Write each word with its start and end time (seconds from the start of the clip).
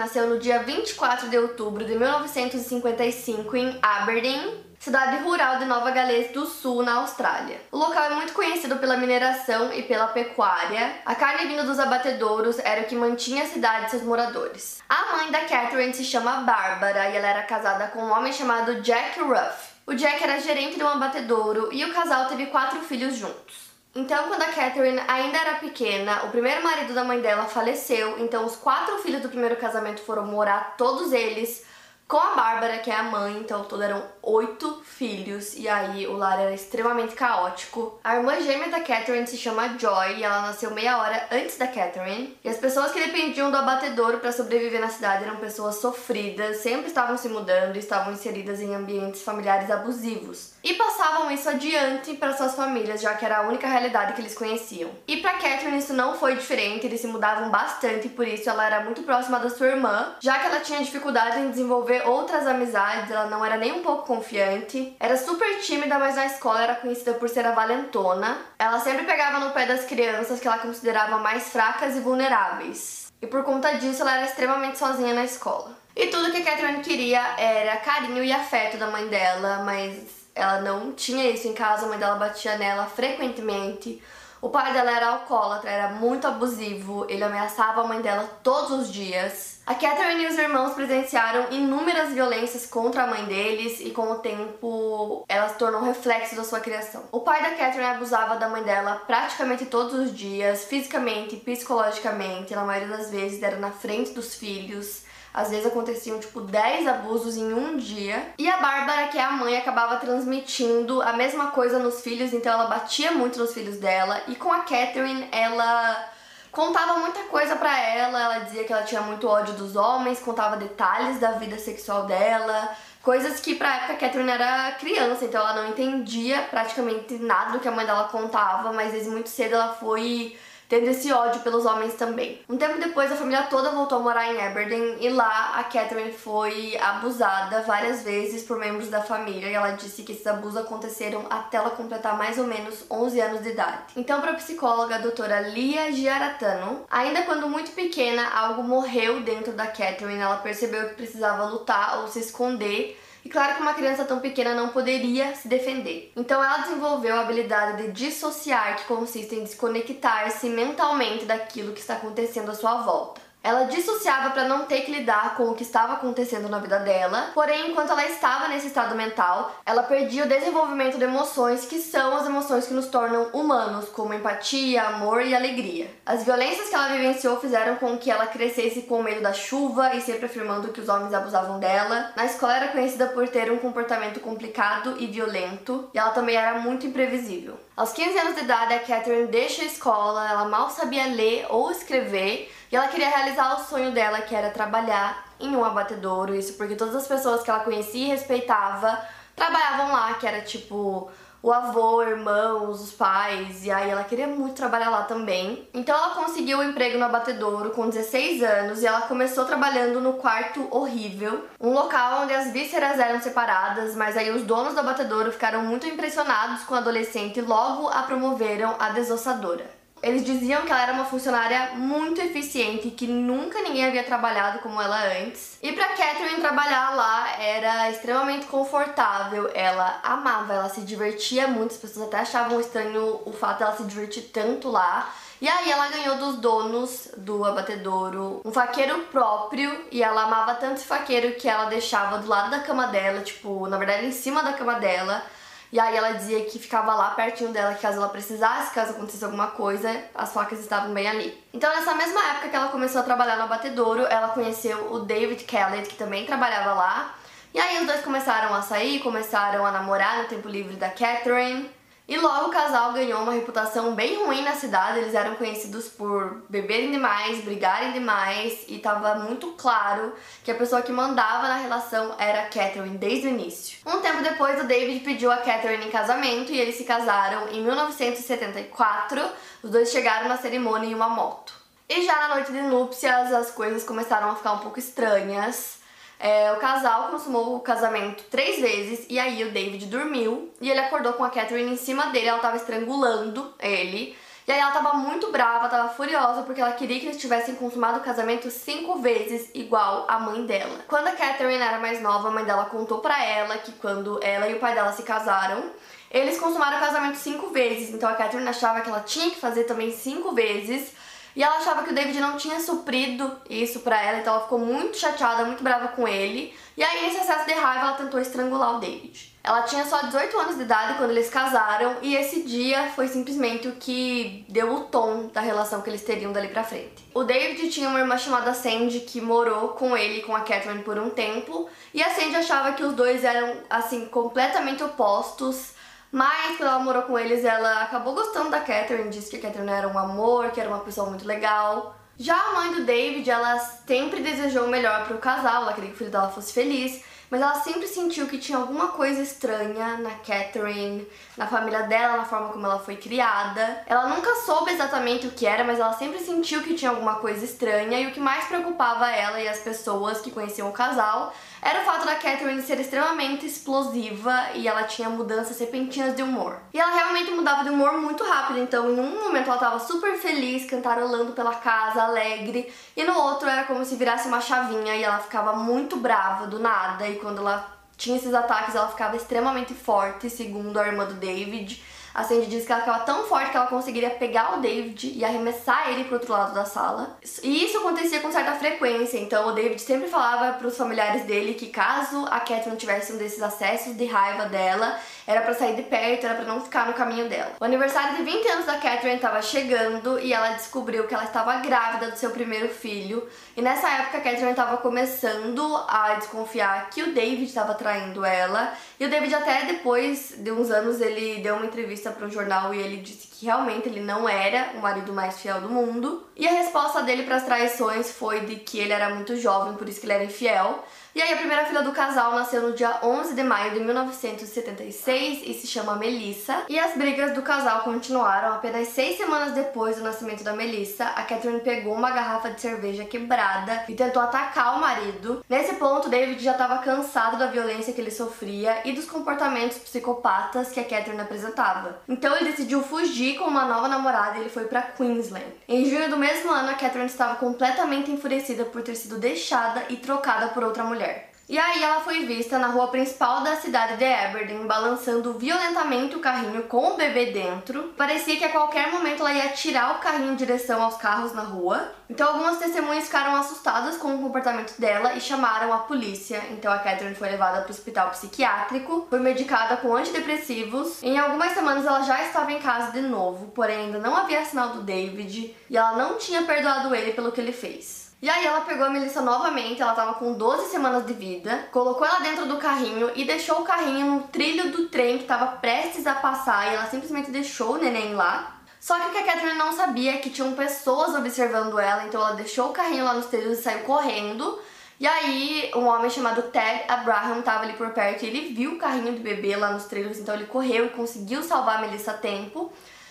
Nasceu 0.00 0.26
no 0.26 0.38
dia 0.38 0.62
24 0.62 1.28
de 1.28 1.36
outubro 1.36 1.84
de 1.84 1.94
1955 1.94 3.54
em 3.54 3.78
Aberdeen, 3.82 4.64
cidade 4.78 5.22
rural 5.22 5.58
de 5.58 5.66
Nova 5.66 5.90
Gales 5.90 6.32
do 6.32 6.46
Sul, 6.46 6.82
na 6.82 6.94
Austrália. 6.94 7.60
O 7.70 7.76
local 7.76 8.04
é 8.04 8.14
muito 8.14 8.32
conhecido 8.32 8.76
pela 8.76 8.96
mineração 8.96 9.70
e 9.74 9.82
pela 9.82 10.06
pecuária. 10.06 10.94
A 11.04 11.14
carne 11.14 11.46
vinda 11.46 11.64
dos 11.64 11.78
abatedouros 11.78 12.58
era 12.60 12.80
o 12.80 12.84
que 12.84 12.96
mantinha 12.96 13.42
a 13.42 13.46
cidade 13.46 13.86
e 13.86 13.90
seus 13.90 14.02
moradores. 14.02 14.82
A 14.88 15.16
mãe 15.18 15.30
da 15.30 15.40
Catherine 15.40 15.92
se 15.92 16.02
chama 16.02 16.40
Bárbara 16.40 17.10
e 17.10 17.16
ela 17.16 17.28
era 17.28 17.42
casada 17.42 17.88
com 17.88 17.98
um 17.98 18.10
homem 18.10 18.32
chamado 18.32 18.80
Jack 18.80 19.20
Ruff. 19.20 19.68
O 19.86 19.92
Jack 19.92 20.24
era 20.24 20.40
gerente 20.40 20.76
de 20.76 20.82
um 20.82 20.88
abatedouro 20.88 21.68
e 21.74 21.84
o 21.84 21.92
casal 21.92 22.24
teve 22.24 22.46
quatro 22.46 22.80
filhos 22.80 23.16
juntos. 23.16 23.69
Então, 23.94 24.28
quando 24.28 24.42
a 24.42 24.52
Catherine 24.52 25.00
ainda 25.08 25.38
era 25.38 25.54
pequena, 25.54 26.24
o 26.24 26.30
primeiro 26.30 26.62
marido 26.62 26.94
da 26.94 27.02
mãe 27.02 27.20
dela 27.20 27.46
faleceu, 27.46 28.18
então 28.20 28.46
os 28.46 28.54
quatro 28.54 28.98
filhos 28.98 29.20
do 29.20 29.28
primeiro 29.28 29.56
casamento 29.56 30.00
foram 30.02 30.24
morar, 30.26 30.76
todos 30.76 31.12
eles, 31.12 31.64
com 32.10 32.16
a 32.16 32.34
Bárbara, 32.34 32.78
que 32.78 32.90
é 32.90 32.96
a 32.96 33.04
mãe, 33.04 33.38
então 33.38 33.62
todos 33.62 33.84
eram 33.84 34.02
oito 34.20 34.82
filhos, 34.84 35.54
e 35.56 35.68
aí 35.68 36.08
o 36.08 36.16
lar 36.16 36.40
era 36.40 36.52
extremamente 36.52 37.14
caótico. 37.14 38.00
A 38.02 38.16
irmã 38.16 38.40
gêmea 38.40 38.68
da 38.68 38.80
Catherine 38.80 39.28
se 39.28 39.36
chama 39.36 39.78
Joy, 39.78 40.16
e 40.16 40.24
ela 40.24 40.42
nasceu 40.42 40.72
meia 40.72 40.98
hora 40.98 41.28
antes 41.30 41.56
da 41.56 41.68
Catherine. 41.68 42.36
E 42.42 42.48
as 42.48 42.56
pessoas 42.56 42.90
que 42.90 42.98
dependiam 42.98 43.50
do 43.52 43.56
abatedouro 43.56 44.18
para 44.18 44.32
sobreviver 44.32 44.80
na 44.80 44.88
cidade 44.88 45.22
eram 45.22 45.36
pessoas 45.36 45.76
sofridas, 45.76 46.56
sempre 46.56 46.88
estavam 46.88 47.16
se 47.16 47.28
mudando 47.28 47.76
e 47.76 47.78
estavam 47.78 48.12
inseridas 48.12 48.60
em 48.60 48.74
ambientes 48.74 49.22
familiares 49.22 49.70
abusivos. 49.70 50.54
E 50.62 50.74
passavam 50.74 51.30
isso 51.30 51.48
adiante 51.48 52.14
para 52.14 52.36
suas 52.36 52.54
famílias, 52.54 53.00
já 53.00 53.14
que 53.14 53.24
era 53.24 53.38
a 53.38 53.42
única 53.42 53.66
realidade 53.66 54.12
que 54.12 54.20
eles 54.20 54.34
conheciam. 54.34 54.90
E 55.08 55.18
para 55.18 55.32
Catherine 55.34 55.78
isso 55.78 55.94
não 55.94 56.14
foi 56.14 56.34
diferente, 56.34 56.86
eles 56.86 57.00
se 57.00 57.06
mudavam 57.06 57.48
bastante, 57.48 58.08
por 58.08 58.28
isso 58.28 58.48
ela 58.48 58.66
era 58.66 58.80
muito 58.80 59.02
próxima 59.02 59.38
da 59.38 59.48
sua 59.48 59.68
irmã, 59.68 60.14
já 60.20 60.38
que 60.38 60.46
ela 60.46 60.60
tinha 60.60 60.80
dificuldade 60.80 61.38
em 61.38 61.50
desenvolver 61.50 62.06
outras 62.06 62.46
amizades, 62.46 63.10
ela 63.10 63.26
não 63.26 63.44
era 63.44 63.56
nem 63.56 63.72
um 63.72 63.82
pouco 63.82 64.06
confiante. 64.06 64.94
Era 65.00 65.16
super 65.16 65.60
tímida, 65.60 65.98
mas 65.98 66.16
na 66.16 66.26
escola 66.26 66.62
era 66.62 66.74
conhecida 66.74 67.14
por 67.14 67.28
ser 67.28 67.46
a 67.46 67.52
valentona. 67.52 68.38
Ela 68.58 68.80
sempre 68.80 69.04
pegava 69.04 69.38
no 69.38 69.52
pé 69.52 69.66
das 69.66 69.84
crianças 69.84 70.40
que 70.40 70.46
ela 70.46 70.58
considerava 70.58 71.18
mais 71.18 71.48
fracas 71.48 71.96
e 71.96 72.00
vulneráveis. 72.00 73.10
E 73.22 73.26
por 73.26 73.44
conta 73.44 73.74
disso, 73.74 74.02
ela 74.02 74.16
era 74.16 74.26
extremamente 74.26 74.78
sozinha 74.78 75.14
na 75.14 75.24
escola. 75.24 75.78
E 75.94 76.06
tudo 76.06 76.30
que 76.30 76.42
Catherine 76.42 76.82
queria 76.82 77.20
era 77.36 77.76
carinho 77.78 78.22
e 78.22 78.32
afeto 78.32 78.76
da 78.76 78.86
mãe 78.86 79.06
dela, 79.08 79.62
mas 79.64 80.19
ela 80.40 80.60
não 80.60 80.92
tinha 80.92 81.30
isso 81.30 81.48
em 81.48 81.54
casa, 81.54 81.86
a 81.86 81.88
mãe 81.88 81.98
dela 81.98 82.16
batia 82.16 82.56
nela 82.56 82.86
frequentemente. 82.86 84.02
O 84.42 84.48
pai 84.48 84.72
dela 84.72 84.90
era 84.90 85.08
alcoólatra, 85.08 85.70
era 85.70 85.88
muito 85.88 86.26
abusivo, 86.26 87.04
ele 87.10 87.22
ameaçava 87.22 87.82
a 87.82 87.86
mãe 87.86 88.00
dela 88.00 88.26
todos 88.42 88.70
os 88.70 88.92
dias. 88.92 89.60
A 89.66 89.74
Catherine 89.74 90.24
e 90.24 90.26
os 90.26 90.38
irmãos 90.38 90.72
presenciaram 90.72 91.48
inúmeras 91.50 92.12
violências 92.14 92.64
contra 92.64 93.02
a 93.02 93.06
mãe 93.06 93.26
deles 93.26 93.80
e 93.80 93.90
com 93.90 94.10
o 94.10 94.18
tempo 94.18 95.26
ela 95.28 95.48
se 95.50 95.56
tornou 95.56 95.82
reflexo 95.82 96.34
da 96.34 96.42
sua 96.42 96.58
criação. 96.58 97.04
O 97.12 97.20
pai 97.20 97.42
da 97.42 97.50
Catherine 97.50 97.84
abusava 97.84 98.36
da 98.36 98.48
mãe 98.48 98.62
dela 98.62 99.02
praticamente 99.06 99.66
todos 99.66 99.92
os 99.92 100.16
dias, 100.16 100.64
fisicamente, 100.64 101.36
psicologicamente, 101.36 102.54
na 102.54 102.64
maioria 102.64 102.96
das 102.96 103.10
vezes 103.10 103.42
era 103.42 103.56
na 103.56 103.70
frente 103.70 104.12
dos 104.12 104.34
filhos. 104.34 105.02
Às 105.32 105.50
vezes 105.50 105.66
aconteciam 105.66 106.18
tipo 106.18 106.40
10 106.40 106.86
abusos 106.88 107.36
em 107.36 107.52
um 107.52 107.76
dia. 107.76 108.32
E 108.38 108.50
a 108.50 108.56
Bárbara, 108.56 109.08
que 109.08 109.18
é 109.18 109.22
a 109.22 109.30
mãe, 109.30 109.56
acabava 109.56 109.96
transmitindo 109.96 111.00
a 111.02 111.12
mesma 111.12 111.52
coisa 111.52 111.78
nos 111.78 112.00
filhos, 112.00 112.32
então 112.32 112.52
ela 112.52 112.66
batia 112.66 113.12
muito 113.12 113.38
nos 113.38 113.54
filhos 113.54 113.76
dela. 113.76 114.20
E 114.26 114.34
com 114.34 114.52
a 114.52 114.60
Catherine, 114.60 115.28
ela 115.30 116.10
contava 116.50 116.98
muita 116.98 117.20
coisa 117.24 117.54
para 117.54 117.78
ela. 117.78 118.20
Ela 118.20 118.38
dizia 118.40 118.64
que 118.64 118.72
ela 118.72 118.82
tinha 118.82 119.00
muito 119.02 119.28
ódio 119.28 119.54
dos 119.54 119.76
homens, 119.76 120.18
contava 120.18 120.56
detalhes 120.56 121.20
da 121.20 121.32
vida 121.32 121.58
sexual 121.58 122.06
dela. 122.06 122.68
Coisas 123.02 123.40
que 123.40 123.54
pra 123.54 123.76
época 123.76 123.92
a 123.94 123.96
Catherine 123.96 124.30
era 124.30 124.72
criança, 124.72 125.24
então 125.24 125.40
ela 125.40 125.62
não 125.62 125.70
entendia 125.70 126.42
praticamente 126.50 127.14
nada 127.14 127.52
do 127.52 127.60
que 127.60 127.68
a 127.68 127.70
mãe 127.70 127.86
dela 127.86 128.08
contava, 128.08 128.72
mas 128.72 128.92
desde 128.92 129.08
muito 129.08 129.30
cedo 129.30 129.54
ela 129.54 129.72
foi 129.72 130.36
tendo 130.70 130.88
esse 130.88 131.12
ódio 131.12 131.40
pelos 131.40 131.66
homens 131.66 131.94
também. 131.94 132.40
Um 132.48 132.56
tempo 132.56 132.78
depois, 132.78 133.10
a 133.10 133.16
família 133.16 133.42
toda 133.42 133.72
voltou 133.72 133.98
a 133.98 134.02
morar 134.02 134.32
em 134.32 134.40
Aberdeen 134.40 134.98
e 135.00 135.10
lá 135.10 135.56
a 135.56 135.64
Catherine 135.64 136.12
foi 136.12 136.78
abusada 136.78 137.62
várias 137.62 138.04
vezes 138.04 138.44
por 138.44 138.56
membros 138.56 138.88
da 138.88 139.02
família 139.02 139.48
e 139.48 139.52
ela 139.52 139.72
disse 139.72 140.04
que 140.04 140.12
esses 140.12 140.26
abusos 140.28 140.56
aconteceram 140.56 141.26
até 141.28 141.56
ela 141.56 141.70
completar 141.70 142.16
mais 142.16 142.38
ou 142.38 142.46
menos 142.46 142.84
11 142.88 143.20
anos 143.20 143.42
de 143.42 143.48
idade. 143.48 143.82
Então, 143.96 144.20
para 144.20 144.30
a 144.30 144.34
psicóloga 144.34 144.94
a 144.94 144.98
doutora 144.98 145.40
Lia 145.40 145.90
Giaratano, 145.90 146.84
ainda 146.88 147.22
quando 147.22 147.48
muito 147.48 147.72
pequena, 147.72 148.28
algo 148.28 148.62
morreu 148.62 149.22
dentro 149.22 149.52
da 149.52 149.66
Catherine, 149.66 150.20
ela 150.20 150.36
percebeu 150.36 150.90
que 150.90 150.94
precisava 150.94 151.46
lutar 151.46 151.98
ou 151.98 152.06
se 152.06 152.20
esconder 152.20 152.96
e 153.24 153.28
claro 153.28 153.54
que 153.54 153.62
uma 153.62 153.74
criança 153.74 154.04
tão 154.04 154.18
pequena 154.20 154.54
não 154.54 154.70
poderia 154.70 155.34
se 155.34 155.48
defender. 155.48 156.12
Então 156.16 156.42
ela 156.42 156.58
desenvolveu 156.58 157.16
a 157.16 157.20
habilidade 157.20 157.82
de 157.82 157.92
dissociar, 157.92 158.76
que 158.76 158.84
consiste 158.84 159.34
em 159.34 159.44
desconectar-se 159.44 160.48
mentalmente 160.48 161.24
daquilo 161.24 161.72
que 161.72 161.80
está 161.80 161.94
acontecendo 161.94 162.50
à 162.50 162.54
sua 162.54 162.82
volta. 162.82 163.29
Ela 163.42 163.64
dissociava 163.64 164.30
para 164.30 164.46
não 164.46 164.66
ter 164.66 164.82
que 164.82 164.92
lidar 164.92 165.34
com 165.34 165.44
o 165.44 165.54
que 165.54 165.62
estava 165.62 165.94
acontecendo 165.94 166.48
na 166.48 166.58
vida 166.58 166.78
dela, 166.78 167.30
porém, 167.32 167.70
enquanto 167.70 167.90
ela 167.90 168.04
estava 168.04 168.48
nesse 168.48 168.66
estado 168.66 168.94
mental, 168.94 169.54
ela 169.64 169.82
perdia 169.82 170.24
o 170.24 170.28
desenvolvimento 170.28 170.98
de 170.98 171.04
emoções 171.04 171.64
que 171.64 171.78
são 171.78 172.16
as 172.16 172.26
emoções 172.26 172.66
que 172.66 172.74
nos 172.74 172.86
tornam 172.86 173.28
humanos, 173.32 173.88
como 173.88 174.12
empatia, 174.12 174.82
amor 174.82 175.24
e 175.24 175.34
alegria. 175.34 175.90
As 176.04 176.22
violências 176.22 176.68
que 176.68 176.74
ela 176.74 176.88
vivenciou 176.88 177.40
fizeram 177.40 177.76
com 177.76 177.96
que 177.96 178.10
ela 178.10 178.26
crescesse 178.26 178.82
com 178.82 179.02
medo 179.02 179.22
da 179.22 179.32
chuva 179.32 179.94
e 179.94 180.02
sempre 180.02 180.26
afirmando 180.26 180.68
que 180.68 180.80
os 180.80 180.88
homens 180.88 181.14
abusavam 181.14 181.58
dela. 181.58 182.12
Na 182.14 182.26
escola 182.26 182.56
era 182.56 182.68
conhecida 182.68 183.06
por 183.06 183.26
ter 183.28 183.50
um 183.50 183.58
comportamento 183.58 184.20
complicado 184.20 184.96
e 184.98 185.06
violento, 185.06 185.88
e 185.94 185.98
ela 185.98 186.10
também 186.10 186.36
era 186.36 186.58
muito 186.58 186.86
imprevisível. 186.86 187.58
Aos 187.74 187.92
15 187.92 188.18
anos 188.18 188.34
de 188.34 188.42
idade, 188.42 188.74
a 188.74 188.80
Catherine 188.80 189.28
deixa 189.28 189.62
a 189.62 189.66
escola, 189.66 190.28
ela 190.28 190.44
mal 190.44 190.68
sabia 190.68 191.06
ler 191.06 191.46
ou 191.48 191.70
escrever 191.70 192.52
e 192.70 192.76
ela 192.76 192.88
queria 192.88 193.08
realizar 193.08 193.54
o 193.54 193.64
sonho 193.64 193.92
dela, 193.92 194.20
que 194.20 194.34
era 194.34 194.50
trabalhar 194.50 195.24
em 195.40 195.56
um 195.56 195.64
abatedouro. 195.64 196.34
Isso 196.34 196.54
porque 196.54 196.76
todas 196.76 196.94
as 196.94 197.06
pessoas 197.06 197.42
que 197.42 197.50
ela 197.50 197.60
conhecia 197.60 198.06
e 198.06 198.08
respeitava 198.08 199.00
trabalhavam 199.34 199.92
lá, 199.92 200.14
que 200.14 200.26
era 200.26 200.40
tipo 200.42 201.10
o 201.42 201.50
avô, 201.50 202.02
irmãos, 202.02 202.82
os 202.82 202.92
pais, 202.92 203.64
e 203.64 203.70
aí 203.70 203.88
ela 203.88 204.04
queria 204.04 204.26
muito 204.26 204.54
trabalhar 204.54 204.90
lá 204.90 205.04
também. 205.04 205.66
Então 205.72 205.96
ela 205.96 206.14
conseguiu 206.14 206.58
um 206.58 206.62
emprego 206.62 206.98
no 206.98 207.06
abatedouro 207.06 207.70
com 207.70 207.88
16 207.88 208.42
anos 208.42 208.82
e 208.82 208.86
ela 208.86 209.02
começou 209.02 209.46
trabalhando 209.46 210.00
no 210.00 210.14
quarto 210.14 210.68
horrível, 210.70 211.46
um 211.58 211.72
local 211.72 212.22
onde 212.22 212.34
as 212.34 212.52
vísceras 212.52 212.98
eram 212.98 213.22
separadas, 213.22 213.96
mas 213.96 214.16
aí 214.16 214.30
os 214.30 214.42
donos 214.42 214.74
do 214.74 214.80
abatedouro 214.80 215.32
ficaram 215.32 215.62
muito 215.62 215.86
impressionados 215.86 216.62
com 216.64 216.74
a 216.74 216.78
adolescente 216.78 217.38
e 217.38 217.42
logo 217.42 217.88
a 217.88 218.02
promoveram 218.02 218.76
a 218.78 218.90
desossadora. 218.90 219.79
Eles 220.02 220.24
diziam 220.24 220.62
que 220.62 220.72
ela 220.72 220.82
era 220.82 220.92
uma 220.92 221.04
funcionária 221.04 221.72
muito 221.74 222.20
eficiente, 222.20 222.90
que 222.90 223.06
nunca 223.06 223.60
ninguém 223.60 223.84
havia 223.84 224.02
trabalhado 224.02 224.60
como 224.60 224.80
ela 224.80 224.98
antes. 225.20 225.58
E 225.62 225.72
para 225.72 225.88
Catherine 225.88 226.40
trabalhar 226.40 226.94
lá 226.96 227.34
era 227.38 227.90
extremamente 227.90 228.46
confortável. 228.46 229.50
Ela 229.54 230.00
amava, 230.02 230.54
ela 230.54 230.68
se 230.68 230.80
divertia 230.82 231.46
muito. 231.46 231.72
As 231.72 231.76
pessoas 231.76 232.08
até 232.08 232.18
achavam 232.18 232.58
estranho 232.58 233.20
o 233.26 233.32
fato 233.32 233.58
dela 233.58 233.76
se 233.76 233.84
divertir 233.84 234.30
tanto 234.32 234.70
lá. 234.70 235.12
E 235.40 235.48
aí 235.48 235.70
ela 235.70 235.88
ganhou 235.88 236.16
dos 236.16 236.36
donos 236.36 237.08
do 237.16 237.44
abatedouro 237.44 238.42
um 238.44 238.52
faqueiro 238.52 238.98
próprio 239.10 239.86
e 239.90 240.02
ela 240.02 240.24
amava 240.24 240.54
tanto 240.54 240.76
esse 240.76 240.84
faqueiro 240.84 241.32
que 241.36 241.48
ela 241.48 241.64
deixava 241.64 242.18
do 242.18 242.28
lado 242.28 242.50
da 242.50 242.60
cama 242.60 242.88
dela, 242.88 243.22
tipo, 243.22 243.66
na 243.66 243.78
verdade 243.78 244.04
em 244.04 244.12
cima 244.12 244.42
da 244.42 244.52
cama 244.52 244.74
dela 244.74 245.22
e 245.72 245.78
aí 245.78 245.96
ela 245.96 246.12
dizia 246.12 246.44
que 246.44 246.58
ficava 246.58 246.94
lá 246.94 247.10
pertinho 247.10 247.52
dela, 247.52 247.74
caso 247.74 247.98
ela 247.98 248.08
precisasse, 248.08 248.74
caso 248.74 248.90
acontecesse 248.90 249.24
alguma 249.24 249.48
coisa, 249.48 250.04
as 250.14 250.32
facas 250.32 250.58
estavam 250.58 250.92
bem 250.92 251.08
ali. 251.08 251.44
Então 251.54 251.72
nessa 251.74 251.94
mesma 251.94 252.20
época 252.30 252.48
que 252.48 252.56
ela 252.56 252.68
começou 252.68 253.00
a 253.00 253.04
trabalhar 253.04 253.36
no 253.36 253.44
abatedouro, 253.44 254.04
ela 254.06 254.28
conheceu 254.28 254.92
o 254.92 255.00
David 255.00 255.44
Kellett, 255.44 255.88
que 255.88 255.96
também 255.96 256.26
trabalhava 256.26 256.74
lá. 256.74 257.14
E 257.54 257.60
aí 257.60 257.80
os 257.80 257.86
dois 257.86 258.02
começaram 258.02 258.54
a 258.54 258.62
sair, 258.62 259.00
começaram 259.00 259.64
a 259.64 259.70
namorar 259.70 260.18
no 260.18 260.24
tempo 260.24 260.48
livre 260.48 260.76
da 260.76 260.88
Catherine. 260.88 261.70
E 262.10 262.18
logo 262.18 262.48
o 262.48 262.50
casal 262.50 262.92
ganhou 262.92 263.22
uma 263.22 263.30
reputação 263.30 263.94
bem 263.94 264.16
ruim 264.24 264.42
na 264.42 264.56
cidade, 264.56 264.98
eles 264.98 265.14
eram 265.14 265.36
conhecidos 265.36 265.86
por 265.86 266.42
beberem 266.48 266.90
demais, 266.90 267.44
brigarem 267.44 267.92
demais 267.92 268.64
e 268.66 268.80
tava 268.80 269.14
muito 269.14 269.52
claro 269.52 270.12
que 270.42 270.50
a 270.50 270.56
pessoa 270.56 270.82
que 270.82 270.90
mandava 270.90 271.46
na 271.46 271.58
relação 271.58 272.12
era 272.18 272.40
a 272.40 272.46
Catherine 272.46 272.98
desde 272.98 273.28
o 273.28 273.30
início. 273.30 273.78
Um 273.86 274.00
tempo 274.00 274.24
depois, 274.24 274.60
o 274.60 274.66
David 274.66 275.04
pediu 275.04 275.30
a 275.30 275.36
Catherine 275.36 275.86
em 275.86 275.90
casamento 275.92 276.50
e 276.50 276.58
eles 276.58 276.74
se 276.74 276.82
casaram 276.82 277.48
em 277.50 277.62
1974. 277.62 279.22
Os 279.62 279.70
dois 279.70 279.92
chegaram 279.92 280.28
na 280.28 280.36
cerimônia 280.36 280.88
em 280.88 280.94
uma 280.96 281.10
moto. 281.10 281.54
E 281.88 282.04
já 282.04 282.16
na 282.22 282.34
noite 282.34 282.50
de 282.50 282.60
núpcias, 282.60 283.32
as 283.32 283.52
coisas 283.52 283.84
começaram 283.84 284.32
a 284.32 284.34
ficar 284.34 284.54
um 284.54 284.58
pouco 284.58 284.80
estranhas. 284.80 285.79
É, 286.22 286.52
o 286.52 286.56
casal 286.56 287.08
consumou 287.08 287.56
o 287.56 287.60
casamento 287.60 288.22
três 288.30 288.60
vezes 288.60 289.06
e 289.08 289.18
aí 289.18 289.42
o 289.42 289.52
David 289.52 289.86
dormiu 289.86 290.52
e 290.60 290.70
ele 290.70 290.78
acordou 290.78 291.14
com 291.14 291.24
a 291.24 291.30
Catherine 291.30 291.72
em 291.72 291.78
cima 291.78 292.08
dele, 292.08 292.28
ela 292.28 292.40
tava 292.40 292.56
estrangulando 292.56 293.54
ele. 293.58 294.14
E 294.46 294.52
aí 294.52 294.58
ela 294.58 294.70
tava 294.70 294.94
muito 294.94 295.30
brava, 295.32 295.68
tava 295.68 295.88
furiosa 295.90 296.42
porque 296.42 296.60
ela 296.60 296.72
queria 296.72 297.00
que 297.00 297.06
eles 297.06 297.16
tivessem 297.16 297.54
consumado 297.54 298.00
o 298.00 298.02
casamento 298.02 298.50
cinco 298.50 298.98
vezes 298.98 299.48
igual 299.54 300.04
a 300.08 300.18
mãe 300.18 300.44
dela. 300.44 300.80
Quando 300.88 301.06
a 301.06 301.12
Catherine 301.12 301.62
era 301.62 301.78
mais 301.78 302.02
nova, 302.02 302.28
a 302.28 302.30
mãe 302.30 302.44
dela 302.44 302.66
contou 302.66 302.98
pra 302.98 303.24
ela 303.24 303.56
que 303.56 303.72
quando 303.72 304.20
ela 304.22 304.46
e 304.46 304.54
o 304.54 304.58
pai 304.58 304.74
dela 304.74 304.92
se 304.92 305.04
casaram, 305.04 305.70
eles 306.10 306.38
consumaram 306.38 306.76
o 306.76 306.80
casamento 306.80 307.16
cinco 307.16 307.48
vezes. 307.48 307.94
Então 307.94 308.08
a 308.08 308.14
Catherine 308.14 308.48
achava 308.48 308.82
que 308.82 308.90
ela 308.90 309.00
tinha 309.00 309.30
que 309.30 309.40
fazer 309.40 309.64
também 309.64 309.90
cinco 309.90 310.32
vezes. 310.32 310.92
E 311.34 311.42
ela 311.42 311.56
achava 311.58 311.82
que 311.82 311.90
o 311.90 311.94
David 311.94 312.18
não 312.20 312.36
tinha 312.36 312.60
suprido 312.60 313.36
isso 313.48 313.80
pra 313.80 314.02
ela, 314.02 314.18
então 314.18 314.34
ela 314.34 314.42
ficou 314.42 314.58
muito 314.58 314.96
chateada, 314.96 315.44
muito 315.44 315.62
brava 315.62 315.88
com 315.88 316.06
ele. 316.06 316.54
E 316.76 316.82
aí, 316.82 317.02
nesse 317.02 317.18
excesso 317.20 317.46
de 317.46 317.52
raiva, 317.52 317.86
ela 317.86 317.96
tentou 317.96 318.20
estrangular 318.20 318.76
o 318.76 318.80
David. 318.80 319.30
Ela 319.42 319.62
tinha 319.62 319.86
só 319.86 320.02
18 320.02 320.38
anos 320.38 320.56
de 320.56 320.62
idade 320.62 320.98
quando 320.98 321.10
eles 321.10 321.30
casaram, 321.30 321.96
e 322.02 322.14
esse 322.14 322.42
dia 322.42 322.90
foi 322.94 323.08
simplesmente 323.08 323.68
o 323.68 323.72
que 323.72 324.44
deu 324.48 324.74
o 324.74 324.80
tom 324.84 325.28
da 325.32 325.40
relação 325.40 325.80
que 325.80 325.88
eles 325.88 326.04
teriam 326.04 326.30
dali 326.30 326.48
pra 326.48 326.62
frente. 326.62 327.08
O 327.14 327.24
David 327.24 327.70
tinha 327.70 327.88
uma 327.88 328.00
irmã 328.00 328.18
chamada 328.18 328.52
Sandy 328.52 329.00
que 329.00 329.20
morou 329.20 329.68
com 329.68 329.96
ele 329.96 330.18
e 330.18 330.22
com 330.22 330.36
a 330.36 330.40
Catherine 330.40 330.82
por 330.82 330.98
um 330.98 331.08
tempo, 331.08 331.70
e 331.94 332.02
a 332.02 332.10
Sandy 332.10 332.36
achava 332.36 332.72
que 332.72 332.82
os 332.82 332.92
dois 332.92 333.24
eram, 333.24 333.56
assim, 333.70 334.06
completamente 334.06 334.82
opostos. 334.82 335.69
Mas 336.12 336.56
quando 336.56 336.68
ela 336.68 336.78
morou 336.80 337.02
com 337.02 337.18
eles, 337.18 337.44
ela 337.44 337.82
acabou 337.82 338.14
gostando 338.14 338.50
da 338.50 338.60
Catherine, 338.60 339.10
disse 339.10 339.30
que 339.30 339.36
a 339.36 339.40
Catherine 339.40 339.70
era 339.70 339.86
um 339.86 339.98
amor, 339.98 340.50
que 340.50 340.60
era 340.60 340.68
uma 340.68 340.80
pessoa 340.80 341.08
muito 341.08 341.26
legal. 341.26 341.94
Já 342.18 342.36
a 342.36 342.52
mãe 342.52 342.72
do 342.72 342.84
David, 342.84 343.30
ela 343.30 343.58
sempre 343.58 344.20
desejou 344.20 344.64
o 344.64 344.68
melhor 344.68 345.06
para 345.06 345.16
o 345.16 345.20
casal, 345.20 345.62
ela 345.62 345.72
queria 345.72 345.88
que 345.88 345.94
o 345.94 345.98
filho 345.98 346.10
dela 346.10 346.28
fosse 346.28 346.52
feliz, 346.52 347.02
mas 347.30 347.40
ela 347.40 347.54
sempre 347.54 347.86
sentiu 347.86 348.26
que 348.26 348.36
tinha 348.38 348.58
alguma 348.58 348.88
coisa 348.88 349.22
estranha 349.22 349.96
na 349.98 350.10
Catherine, 350.10 351.06
na 351.36 351.46
família 351.46 351.84
dela, 351.84 352.18
na 352.18 352.24
forma 352.24 352.48
como 352.48 352.66
ela 352.66 352.80
foi 352.80 352.96
criada. 352.96 353.84
Ela 353.86 354.08
nunca 354.08 354.34
soube 354.34 354.72
exatamente 354.72 355.28
o 355.28 355.30
que 355.30 355.46
era, 355.46 355.62
mas 355.62 355.78
ela 355.78 355.92
sempre 355.92 356.18
sentiu 356.18 356.60
que 356.60 356.74
tinha 356.74 356.90
alguma 356.90 357.14
coisa 357.14 357.44
estranha 357.44 358.00
e 358.00 358.08
o 358.08 358.12
que 358.12 358.20
mais 358.20 358.46
preocupava 358.46 359.08
ela 359.08 359.40
e 359.40 359.48
as 359.48 359.60
pessoas 359.60 360.20
que 360.20 360.32
conheciam 360.32 360.68
o 360.68 360.72
casal 360.72 361.32
era 361.62 361.80
o 361.80 361.84
fato 361.84 362.06
da 362.06 362.14
Catherine 362.14 362.62
ser 362.62 362.80
extremamente 362.80 363.44
explosiva 363.44 364.50
e 364.54 364.66
ela 364.66 364.84
tinha 364.84 365.10
mudanças 365.10 365.58
repentinas 365.58 366.16
de 366.16 366.22
humor. 366.22 366.58
E 366.72 366.80
ela 366.80 366.94
realmente 366.94 367.30
mudava 367.30 367.62
de 367.64 367.70
humor 367.70 367.92
muito 368.00 368.24
rápido, 368.24 368.60
então 368.60 368.90
em 368.90 368.98
um 368.98 369.24
momento 369.24 369.46
ela 369.46 369.56
estava 369.56 369.78
super 369.78 370.16
feliz, 370.16 370.68
cantarolando 370.68 371.32
pela 371.32 371.54
casa, 371.54 372.02
alegre, 372.02 372.72
e 372.96 373.04
no 373.04 373.14
outro 373.18 373.48
era 373.48 373.64
como 373.64 373.84
se 373.84 373.96
virasse 373.96 374.28
uma 374.28 374.40
chavinha 374.40 374.96
e 374.96 375.02
ela 375.02 375.18
ficava 375.18 375.54
muito 375.54 375.96
brava 375.96 376.46
do 376.46 376.58
nada, 376.58 377.06
e 377.06 377.16
quando 377.16 377.38
ela 377.38 377.78
tinha 377.96 378.16
esses 378.16 378.32
ataques 378.32 378.74
ela 378.74 378.88
ficava 378.88 379.14
extremamente 379.14 379.74
forte, 379.74 380.30
segundo 380.30 380.78
a 380.78 380.86
irmã 380.86 381.04
do 381.04 381.14
David. 381.14 381.82
A 382.20 382.22
Sandy 382.22 382.48
disse 382.48 382.66
que 382.66 382.72
ela 382.72 382.82
ficava 382.82 383.02
tão 383.04 383.24
forte 383.24 383.50
que 383.50 383.56
ela 383.56 383.66
conseguiria 383.66 384.10
pegar 384.10 384.58
o 384.58 384.60
David 384.60 385.14
e 385.16 385.24
arremessar 385.24 385.88
ele 385.88 386.04
pro 386.04 386.16
outro 386.16 386.30
lado 386.34 386.52
da 386.52 386.66
sala. 386.66 387.16
E 387.42 387.64
isso 387.64 387.78
acontecia 387.78 388.20
com 388.20 388.30
certa 388.30 388.52
frequência, 388.56 389.16
então 389.16 389.48
o 389.48 389.52
David 389.52 389.80
sempre 389.80 390.06
falava 390.06 390.58
pros 390.58 390.76
familiares 390.76 391.24
dele 391.24 391.54
que 391.54 391.68
caso 391.68 392.26
a 392.26 392.38
Catherine 392.40 392.76
tivesse 392.76 393.14
um 393.14 393.16
desses 393.16 393.40
acessos 393.40 393.96
de 393.96 394.04
raiva 394.04 394.44
dela, 394.44 395.00
era 395.30 395.42
para 395.42 395.54
sair 395.54 395.76
de 395.76 395.82
perto, 395.82 396.26
era 396.26 396.34
para 396.34 396.44
não 396.44 396.60
ficar 396.60 396.88
no 396.88 396.92
caminho 396.92 397.28
dela. 397.28 397.52
O 397.60 397.64
aniversário 397.64 398.16
de 398.16 398.24
20 398.24 398.48
anos 398.48 398.66
da 398.66 398.78
Catherine 398.78 399.14
estava 399.14 399.40
chegando 399.40 400.18
e 400.18 400.32
ela 400.32 400.50
descobriu 400.50 401.06
que 401.06 401.14
ela 401.14 401.22
estava 401.22 401.56
grávida 401.58 402.10
do 402.10 402.16
seu 402.16 402.30
primeiro 402.30 402.68
filho. 402.68 403.26
E 403.56 403.62
nessa 403.62 403.88
época 403.88 404.18
a 404.18 404.20
Catherine 404.20 404.50
estava 404.50 404.76
começando 404.78 405.76
a 405.86 406.14
desconfiar 406.14 406.90
que 406.90 407.04
o 407.04 407.14
David 407.14 407.44
estava 407.44 407.74
traindo 407.74 408.24
ela. 408.24 408.72
E 408.98 409.04
o 409.04 409.08
David 409.08 409.32
até 409.32 409.66
depois 409.66 410.34
de 410.36 410.50
uns 410.50 410.68
anos 410.70 411.00
ele 411.00 411.40
deu 411.40 411.54
uma 411.54 411.66
entrevista 411.66 412.10
para 412.10 412.26
um 412.26 412.30
jornal 412.30 412.74
e 412.74 412.80
ele 412.80 412.96
disse 412.96 413.28
que 413.28 413.46
realmente 413.46 413.88
ele 413.88 414.00
não 414.00 414.28
era 414.28 414.70
o 414.74 414.80
marido 414.80 415.12
mais 415.12 415.38
fiel 415.38 415.60
do 415.60 415.68
mundo. 415.68 416.26
E 416.36 416.48
a 416.48 416.50
resposta 416.50 417.02
dele 417.02 417.22
para 417.22 417.36
as 417.36 417.44
traições 417.44 418.10
foi 418.10 418.40
de 418.40 418.56
que 418.56 418.80
ele 418.80 418.92
era 418.92 419.14
muito 419.14 419.36
jovem, 419.36 419.74
por 419.74 419.88
isso 419.88 420.00
que 420.00 420.06
ele 420.06 420.14
era 420.14 420.24
infiel. 420.24 420.84
E 421.12 421.20
aí 421.20 421.32
a 421.32 421.38
primeira 421.38 421.64
filha 421.64 421.82
do 421.82 421.90
casal 421.90 422.32
nasceu 422.36 422.62
no 422.62 422.72
dia 422.72 423.00
11 423.02 423.34
de 423.34 423.42
maio 423.42 423.72
de 423.72 423.80
1976 423.80 425.42
e 425.44 425.54
se 425.54 425.66
chama 425.66 425.96
Melissa. 425.96 426.62
E 426.68 426.78
as 426.78 426.94
brigas 426.94 427.34
do 427.34 427.42
casal 427.42 427.80
continuaram 427.80 428.54
apenas 428.54 428.88
seis 428.88 429.16
semanas 429.16 429.52
depois 429.52 429.96
do 429.96 430.04
nascimento 430.04 430.44
da 430.44 430.52
Melissa. 430.52 431.06
A 431.06 431.24
Catherine 431.24 431.62
pegou 431.62 431.94
uma 431.94 432.12
garrafa 432.12 432.50
de 432.50 432.60
cerveja 432.60 433.04
quebrada 433.04 433.86
e 433.88 433.94
tentou 433.94 434.22
atacar 434.22 434.76
o 434.76 434.80
marido. 434.80 435.44
Nesse 435.48 435.74
ponto, 435.74 436.08
David 436.08 436.40
já 436.40 436.52
estava 436.52 436.78
cansado 436.78 437.36
da 437.36 437.46
violência 437.46 437.92
que 437.92 438.00
ele 438.00 438.12
sofria 438.12 438.80
e 438.84 438.92
dos 438.92 439.06
comportamentos 439.06 439.78
psicopatas 439.78 440.70
que 440.70 440.78
a 440.78 440.84
Catherine 440.84 441.20
apresentava. 441.20 442.02
Então 442.08 442.36
ele 442.36 442.50
decidiu 442.50 442.84
fugir 442.84 443.36
com 443.36 443.46
uma 443.46 443.64
nova 443.64 443.88
namorada 443.88 444.38
e 444.38 444.42
ele 444.42 444.48
foi 444.48 444.66
para 444.66 444.82
Queensland. 444.82 445.44
Em 445.66 445.84
junho 445.86 446.08
do 446.08 446.16
mesmo 446.16 446.52
ano, 446.52 446.70
a 446.70 446.74
Catherine 446.74 447.06
estava 447.06 447.34
completamente 447.34 448.12
enfurecida 448.12 448.64
por 448.64 448.80
ter 448.82 448.94
sido 448.94 449.18
deixada 449.18 449.82
e 449.88 449.96
trocada 449.96 450.46
por 450.48 450.62
outra 450.62 450.84
mulher 450.84 450.99
mulher. 451.00 451.30
E 451.48 451.58
aí 451.58 451.82
ela 451.82 452.00
foi 452.00 452.26
vista 452.26 452.60
na 452.60 452.68
rua 452.68 452.86
principal 452.92 453.42
da 453.42 453.56
cidade 453.56 453.96
de 453.96 454.04
Aberdeen, 454.04 454.68
balançando 454.68 455.36
violentamente 455.36 456.14
o 456.14 456.20
carrinho 456.20 456.62
com 456.62 456.92
o 456.92 456.96
bebê 456.96 457.32
dentro. 457.32 457.92
Parecia 457.96 458.36
que 458.36 458.44
a 458.44 458.52
qualquer 458.52 458.88
momento 458.92 459.18
ela 459.18 459.32
ia 459.32 459.48
tirar 459.48 459.96
o 459.96 459.98
carrinho 459.98 460.32
em 460.32 460.36
direção 460.36 460.80
aos 460.80 460.96
carros 460.98 461.32
na 461.32 461.42
rua. 461.42 461.92
Então 462.08 462.28
algumas 462.28 462.58
testemunhas 462.58 463.06
ficaram 463.06 463.34
assustadas 463.34 463.96
com 463.96 464.14
o 464.14 464.22
comportamento 464.22 464.78
dela 464.78 465.14
e 465.14 465.20
chamaram 465.20 465.72
a 465.72 465.78
polícia. 465.78 466.40
Então 466.52 466.72
a 466.72 466.78
Catherine 466.78 467.16
foi 467.16 467.30
levada 467.30 467.62
para 467.62 467.68
o 467.68 467.74
hospital 467.74 468.10
psiquiátrico, 468.10 469.08
foi 469.10 469.18
medicada 469.18 469.76
com 469.78 469.96
antidepressivos. 469.96 471.02
Em 471.02 471.18
algumas 471.18 471.50
semanas 471.50 471.84
ela 471.84 472.02
já 472.02 472.22
estava 472.22 472.52
em 472.52 472.60
casa 472.60 472.92
de 472.92 473.00
novo, 473.00 473.48
porém 473.48 473.86
ainda 473.86 473.98
não 473.98 474.14
havia 474.14 474.44
sinal 474.44 474.68
do 474.68 474.82
David 474.82 475.56
e 475.68 475.76
ela 475.76 475.96
não 475.96 476.16
tinha 476.16 476.42
perdoado 476.42 476.94
ele 476.94 477.12
pelo 477.12 477.32
que 477.32 477.40
ele 477.40 477.52
fez. 477.52 478.09
E 478.22 478.28
aí 478.28 478.44
ela 478.44 478.60
pegou 478.60 478.84
a 478.84 478.90
Melissa 478.90 479.22
novamente, 479.22 479.80
ela 479.80 479.94
tava 479.94 480.14
com 480.14 480.34
12 480.34 480.70
semanas 480.70 481.06
de 481.06 481.14
vida, 481.14 481.68
colocou 481.72 482.06
ela 482.06 482.20
dentro 482.20 482.44
do 482.46 482.58
carrinho 482.58 483.10
e 483.16 483.24
deixou 483.24 483.60
o 483.60 483.64
carrinho 483.64 484.06
no 484.06 484.20
trilho 484.24 484.70
do 484.70 484.88
trem 484.88 485.16
que 485.16 485.24
tava 485.24 485.56
prestes 485.56 486.06
a 486.06 486.14
passar 486.14 486.70
e 486.70 486.74
ela 486.74 486.86
simplesmente 486.86 487.30
deixou 487.30 487.76
o 487.76 487.78
neném 487.78 488.14
lá. 488.14 488.60
Só 488.78 488.98
que 488.98 489.06
o 489.06 489.10
que 489.10 489.18
a 489.18 489.24
Catherine 489.24 489.58
não 489.58 489.72
sabia 489.72 490.14
é 490.14 490.18
que 490.18 490.28
tinham 490.28 490.52
pessoas 490.52 491.14
observando 491.14 491.78
ela, 491.78 492.04
então 492.04 492.20
ela 492.20 492.34
deixou 492.34 492.68
o 492.68 492.72
carrinho 492.72 493.04
lá 493.04 493.14
nos 493.14 493.26
trilhos 493.26 493.58
e 493.58 493.62
saiu 493.62 493.80
correndo. 493.80 494.58
E 494.98 495.06
aí, 495.06 495.70
um 495.74 495.86
homem 495.86 496.10
chamado 496.10 496.42
Ted 496.42 496.84
Abraham 496.88 497.40
tava 497.40 497.64
ali 497.64 497.72
por 497.72 497.88
perto 497.90 498.22
e 498.22 498.28
ele 498.28 498.52
viu 498.52 498.72
o 498.72 498.78
carrinho 498.78 499.14
do 499.14 499.20
bebê 499.20 499.56
lá 499.56 499.70
nos 499.70 499.84
trilhos, 499.84 500.18
então 500.18 500.34
ele 500.34 500.44
correu 500.44 500.86
e 500.86 500.90
conseguiu 500.90 501.42
salvar 501.42 501.78
a 501.78 501.80
Melissa 501.80 502.10
a 502.10 502.18
tempo. 502.18 502.70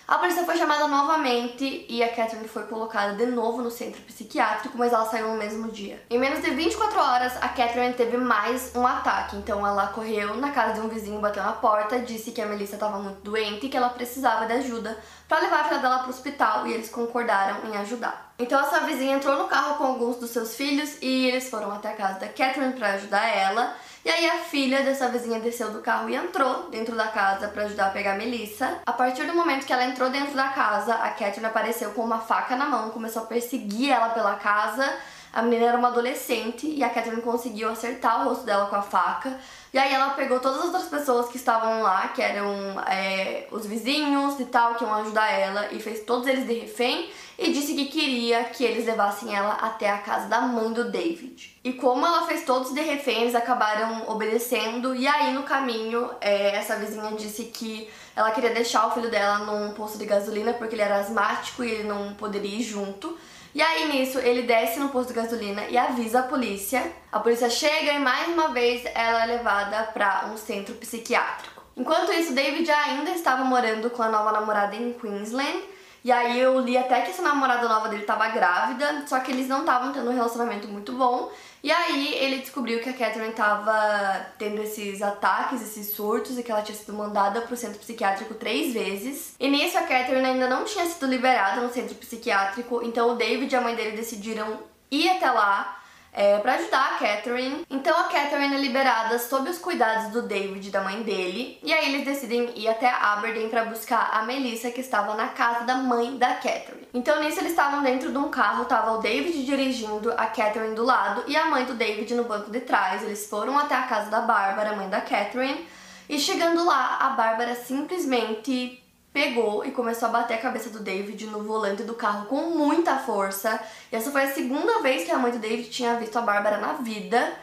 A 0.09 0.17
polícia 0.17 0.43
foi 0.43 0.57
chamada 0.57 0.87
novamente 0.87 1.85
e 1.87 2.01
a 2.01 2.09
Catherine 2.09 2.47
foi 2.47 2.63
colocada 2.63 3.13
de 3.13 3.27
novo 3.27 3.61
no 3.61 3.69
centro 3.69 4.01
psiquiátrico, 4.01 4.75
mas 4.75 4.91
ela 4.91 5.05
saiu 5.05 5.27
no 5.27 5.37
mesmo 5.37 5.71
dia. 5.71 6.03
Em 6.09 6.17
menos 6.17 6.41
de 6.41 6.49
24 6.49 6.99
horas, 6.99 7.37
a 7.39 7.47
Catherine 7.47 7.93
teve 7.93 8.17
mais 8.17 8.75
um 8.75 8.87
ataque, 8.87 9.35
então 9.35 9.65
ela 9.67 9.85
correu 9.89 10.35
na 10.37 10.49
casa 10.49 10.73
de 10.73 10.79
um 10.79 10.89
vizinho, 10.89 11.21
bateu 11.21 11.43
na 11.43 11.51
porta, 11.51 11.99
disse 11.99 12.31
que 12.31 12.41
a 12.41 12.47
Melissa 12.47 12.73
estava 12.73 12.97
muito 12.97 13.21
doente 13.21 13.67
e 13.67 13.69
que 13.69 13.77
ela 13.77 13.91
precisava 13.91 14.47
de 14.47 14.53
ajuda 14.53 14.97
para 15.27 15.41
levar 15.41 15.59
a 15.59 15.63
filha 15.65 15.79
dela 15.79 15.99
para 15.99 16.07
o 16.07 16.09
hospital 16.09 16.65
e 16.65 16.73
eles 16.73 16.89
concordaram 16.89 17.69
em 17.69 17.77
ajudar. 17.77 18.33
Então 18.39 18.59
essa 18.59 18.79
vizinha 18.79 19.15
entrou 19.15 19.37
no 19.37 19.47
carro 19.47 19.75
com 19.75 19.83
alguns 19.83 20.15
dos 20.15 20.31
seus 20.31 20.55
filhos 20.55 20.97
e 21.03 21.27
eles 21.27 21.47
foram 21.51 21.71
até 21.71 21.89
a 21.89 21.93
casa 21.93 22.19
da 22.19 22.27
Catherine 22.29 22.73
para 22.73 22.93
ajudar 22.93 23.27
ela. 23.27 23.75
E 24.03 24.09
aí 24.09 24.29
a 24.29 24.37
filha 24.37 24.81
dessa 24.81 25.09
vizinha 25.09 25.39
desceu 25.39 25.71
do 25.71 25.81
carro 25.81 26.09
e 26.09 26.15
entrou 26.15 26.69
dentro 26.69 26.95
da 26.95 27.07
casa 27.07 27.49
para 27.49 27.63
ajudar 27.63 27.87
a 27.87 27.89
pegar 27.89 28.13
a 28.13 28.17
Melissa. 28.17 28.79
A 28.85 28.93
partir 28.93 29.25
do 29.25 29.33
momento 29.33 29.65
que 29.65 29.73
ela 29.73 29.83
entrou 29.83 30.09
dentro 30.09 30.35
da 30.35 30.47
casa, 30.47 30.93
a 30.95 31.09
Catherine 31.09 31.45
apareceu 31.45 31.91
com 31.91 32.03
uma 32.03 32.19
faca 32.19 32.55
na 32.55 32.65
mão, 32.65 32.91
começou 32.91 33.23
a 33.23 33.25
perseguir 33.25 33.91
ela 33.91 34.09
pela 34.09 34.35
casa 34.35 34.89
A 35.31 35.41
menina 35.41 35.67
era 35.67 35.77
uma 35.77 35.89
adolescente 35.89 36.67
e 36.67 36.83
a 36.83 36.89
Catherine 36.89 37.21
conseguiu 37.21 37.69
acertar 37.69 38.21
o 38.21 38.29
rosto 38.29 38.45
dela 38.45 38.65
com 38.65 38.75
a 38.75 38.81
faca. 38.81 39.39
E 39.71 39.77
aí 39.77 39.93
ela 39.93 40.11
pegou 40.11 40.39
todas 40.39 40.59
as 40.59 40.65
outras 40.65 40.85
pessoas 40.85 41.29
que 41.29 41.37
estavam 41.37 41.83
lá, 41.83 42.07
que 42.07 42.21
eram 42.21 42.79
é, 42.87 43.47
os 43.51 43.65
vizinhos 43.65 44.39
e 44.39 44.45
tal, 44.45 44.75
que 44.75 44.83
iam 44.83 44.93
ajudar 44.95 45.29
ela, 45.31 45.71
e 45.71 45.79
fez 45.79 46.01
todos 46.01 46.27
eles 46.27 46.47
de 46.47 46.53
refém 46.53 47.09
e 47.37 47.53
disse 47.53 47.73
que 47.73 47.85
queria 47.85 48.43
que 48.43 48.65
eles 48.65 48.85
levassem 48.85 49.33
ela 49.33 49.53
até 49.53 49.89
a 49.89 49.99
casa 49.99 50.27
da 50.27 50.41
mãe 50.41 50.73
do 50.73 50.91
David. 50.91 51.57
E 51.63 51.71
como 51.71 52.05
ela 52.05 52.27
fez 52.27 52.43
todos 52.43 52.73
de 52.73 52.81
refém, 52.81 53.21
eles 53.21 53.35
acabaram 53.35 54.09
obedecendo. 54.09 54.93
E 54.93 55.07
aí 55.07 55.31
no 55.31 55.43
caminho, 55.43 56.09
é, 56.19 56.55
essa 56.55 56.75
vizinha 56.75 57.11
disse 57.13 57.45
que 57.45 57.89
ela 58.13 58.31
queria 58.31 58.49
deixar 58.49 58.87
o 58.87 58.91
filho 58.91 59.09
dela 59.09 59.39
num 59.39 59.73
posto 59.73 59.97
de 59.97 60.05
gasolina 60.05 60.51
porque 60.51 60.75
ele 60.75 60.81
era 60.81 60.97
asmático 60.99 61.63
e 61.63 61.71
ele 61.71 61.83
não 61.83 62.13
poderia 62.13 62.59
ir 62.59 62.63
junto. 62.63 63.17
E 63.53 63.61
aí 63.61 63.91
nisso 63.91 64.19
ele 64.19 64.43
desce 64.43 64.79
no 64.79 64.89
posto 64.89 65.09
de 65.09 65.15
gasolina 65.15 65.63
e 65.69 65.77
avisa 65.77 66.19
a 66.19 66.23
polícia. 66.23 66.91
A 67.11 67.19
polícia 67.19 67.49
chega 67.49 67.93
e 67.93 67.99
mais 67.99 68.27
uma 68.27 68.49
vez 68.49 68.83
ela 68.93 69.23
é 69.23 69.37
levada 69.37 69.83
para 69.91 70.29
um 70.31 70.37
centro 70.37 70.75
psiquiátrico. 70.75 71.63
Enquanto 71.75 72.11
isso, 72.11 72.33
David 72.33 72.69
ainda 72.69 73.11
estava 73.11 73.43
morando 73.43 73.89
com 73.89 74.03
a 74.03 74.09
nova 74.09 74.33
namorada 74.33 74.75
em 74.75 74.93
Queensland. 74.93 75.63
E 76.03 76.11
aí 76.11 76.39
eu 76.39 76.59
li 76.59 76.77
até 76.77 77.01
que 77.01 77.11
essa 77.11 77.21
namorada 77.21 77.67
nova 77.67 77.89
dele 77.89 78.03
estava 78.03 78.27
grávida, 78.29 79.03
só 79.05 79.19
que 79.19 79.31
eles 79.31 79.47
não 79.47 79.61
estavam 79.61 79.91
tendo 79.91 80.09
um 80.09 80.13
relacionamento 80.13 80.67
muito 80.67 80.93
bom. 80.93 81.31
E 81.61 81.71
aí 81.71 82.13
ele 82.15 82.37
descobriu 82.37 82.79
que 82.79 82.89
a 82.89 82.93
Catherine 82.93 83.31
estava 83.31 84.25
tendo 84.37 84.61
esses 84.61 85.01
ataques, 85.01 85.61
esses 85.61 85.93
surtos 85.93 86.37
e 86.37 86.43
que 86.43 86.51
ela 86.51 86.61
tinha 86.61 86.77
sido 86.77 86.93
mandada 86.93 87.41
pro 87.41 87.57
centro 87.57 87.79
psiquiátrico 87.79 88.33
três 88.33 88.73
vezes. 88.73 89.35
E 89.37 89.49
nisso 89.49 89.77
a 89.77 89.81
Catherine 89.81 90.25
ainda 90.25 90.47
não 90.47 90.63
tinha 90.63 90.85
sido 90.85 91.05
liberada 91.05 91.59
no 91.59 91.73
centro 91.73 91.95
psiquiátrico, 91.95 92.81
então 92.83 93.11
o 93.11 93.15
David 93.15 93.53
e 93.53 93.57
a 93.57 93.61
mãe 93.61 93.75
dele 93.75 93.97
decidiram 93.97 94.59
ir 94.89 95.09
até 95.09 95.29
lá 95.29 95.78
é, 96.13 96.37
para 96.39 96.55
ajudar 96.55 96.95
a 96.95 96.97
Catherine. 96.97 97.65
Então 97.69 97.97
a 97.97 98.03
Catherine 98.03 98.55
é 98.55 98.59
liberada 98.59 99.17
sob 99.19 99.49
os 99.49 99.57
cuidados 99.57 100.11
do 100.11 100.23
David 100.23 100.69
da 100.71 100.81
mãe 100.81 101.01
dele, 101.03 101.59
e 101.63 101.73
aí 101.73 101.93
eles 101.93 102.05
decidem 102.05 102.51
ir 102.55 102.67
até 102.67 102.89
Aberdeen 102.89 103.49
para 103.49 103.65
buscar 103.65 104.09
a 104.13 104.23
Melissa 104.23 104.71
que 104.71 104.81
estava 104.81 105.15
na 105.15 105.29
casa 105.29 105.65
da 105.65 105.75
mãe 105.75 106.17
da 106.17 106.35
Catherine. 106.35 106.87
Então 106.93 107.21
nisso 107.21 107.39
eles 107.39 107.51
estavam 107.51 107.83
dentro 107.83 108.11
de 108.11 108.17
um 108.17 108.29
carro, 108.29 108.65
tava 108.65 108.93
o 108.93 108.97
David 108.97 109.45
dirigindo, 109.45 110.11
a 110.17 110.25
Catherine 110.25 110.75
do 110.75 110.83
lado 110.83 111.23
e 111.27 111.37
a 111.37 111.45
mãe 111.45 111.65
do 111.65 111.73
David 111.73 112.13
no 112.15 112.23
banco 112.23 112.51
de 112.51 112.61
trás. 112.61 113.03
Eles 113.03 113.29
foram 113.29 113.57
até 113.57 113.75
a 113.75 113.83
casa 113.83 114.09
da 114.09 114.21
Bárbara, 114.21 114.75
mãe 114.75 114.89
da 114.89 115.01
Catherine, 115.01 115.67
e 116.07 116.19
chegando 116.19 116.65
lá, 116.65 116.97
a 117.01 117.09
Bárbara 117.09 117.53
simplesmente 117.53 118.83
pegou 119.13 119.65
e 119.65 119.71
começou 119.71 120.09
a 120.09 120.11
bater 120.11 120.35
a 120.35 120.41
cabeça 120.41 120.69
do 120.69 120.79
David 120.79 121.25
no 121.27 121.43
volante 121.43 121.83
do 121.83 121.93
carro 121.93 122.27
com 122.27 122.51
muita 122.51 122.97
força. 122.97 123.59
E 123.91 123.95
essa 123.95 124.11
foi 124.11 124.23
a 124.23 124.33
segunda 124.33 124.81
vez 124.81 125.03
que 125.03 125.11
a 125.11 125.17
mãe 125.17 125.31
do 125.31 125.39
David 125.39 125.69
tinha 125.69 125.95
visto 125.95 126.17
a 126.17 126.21
Bárbara 126.21 126.57
na 126.57 126.73
vida. 126.73 127.33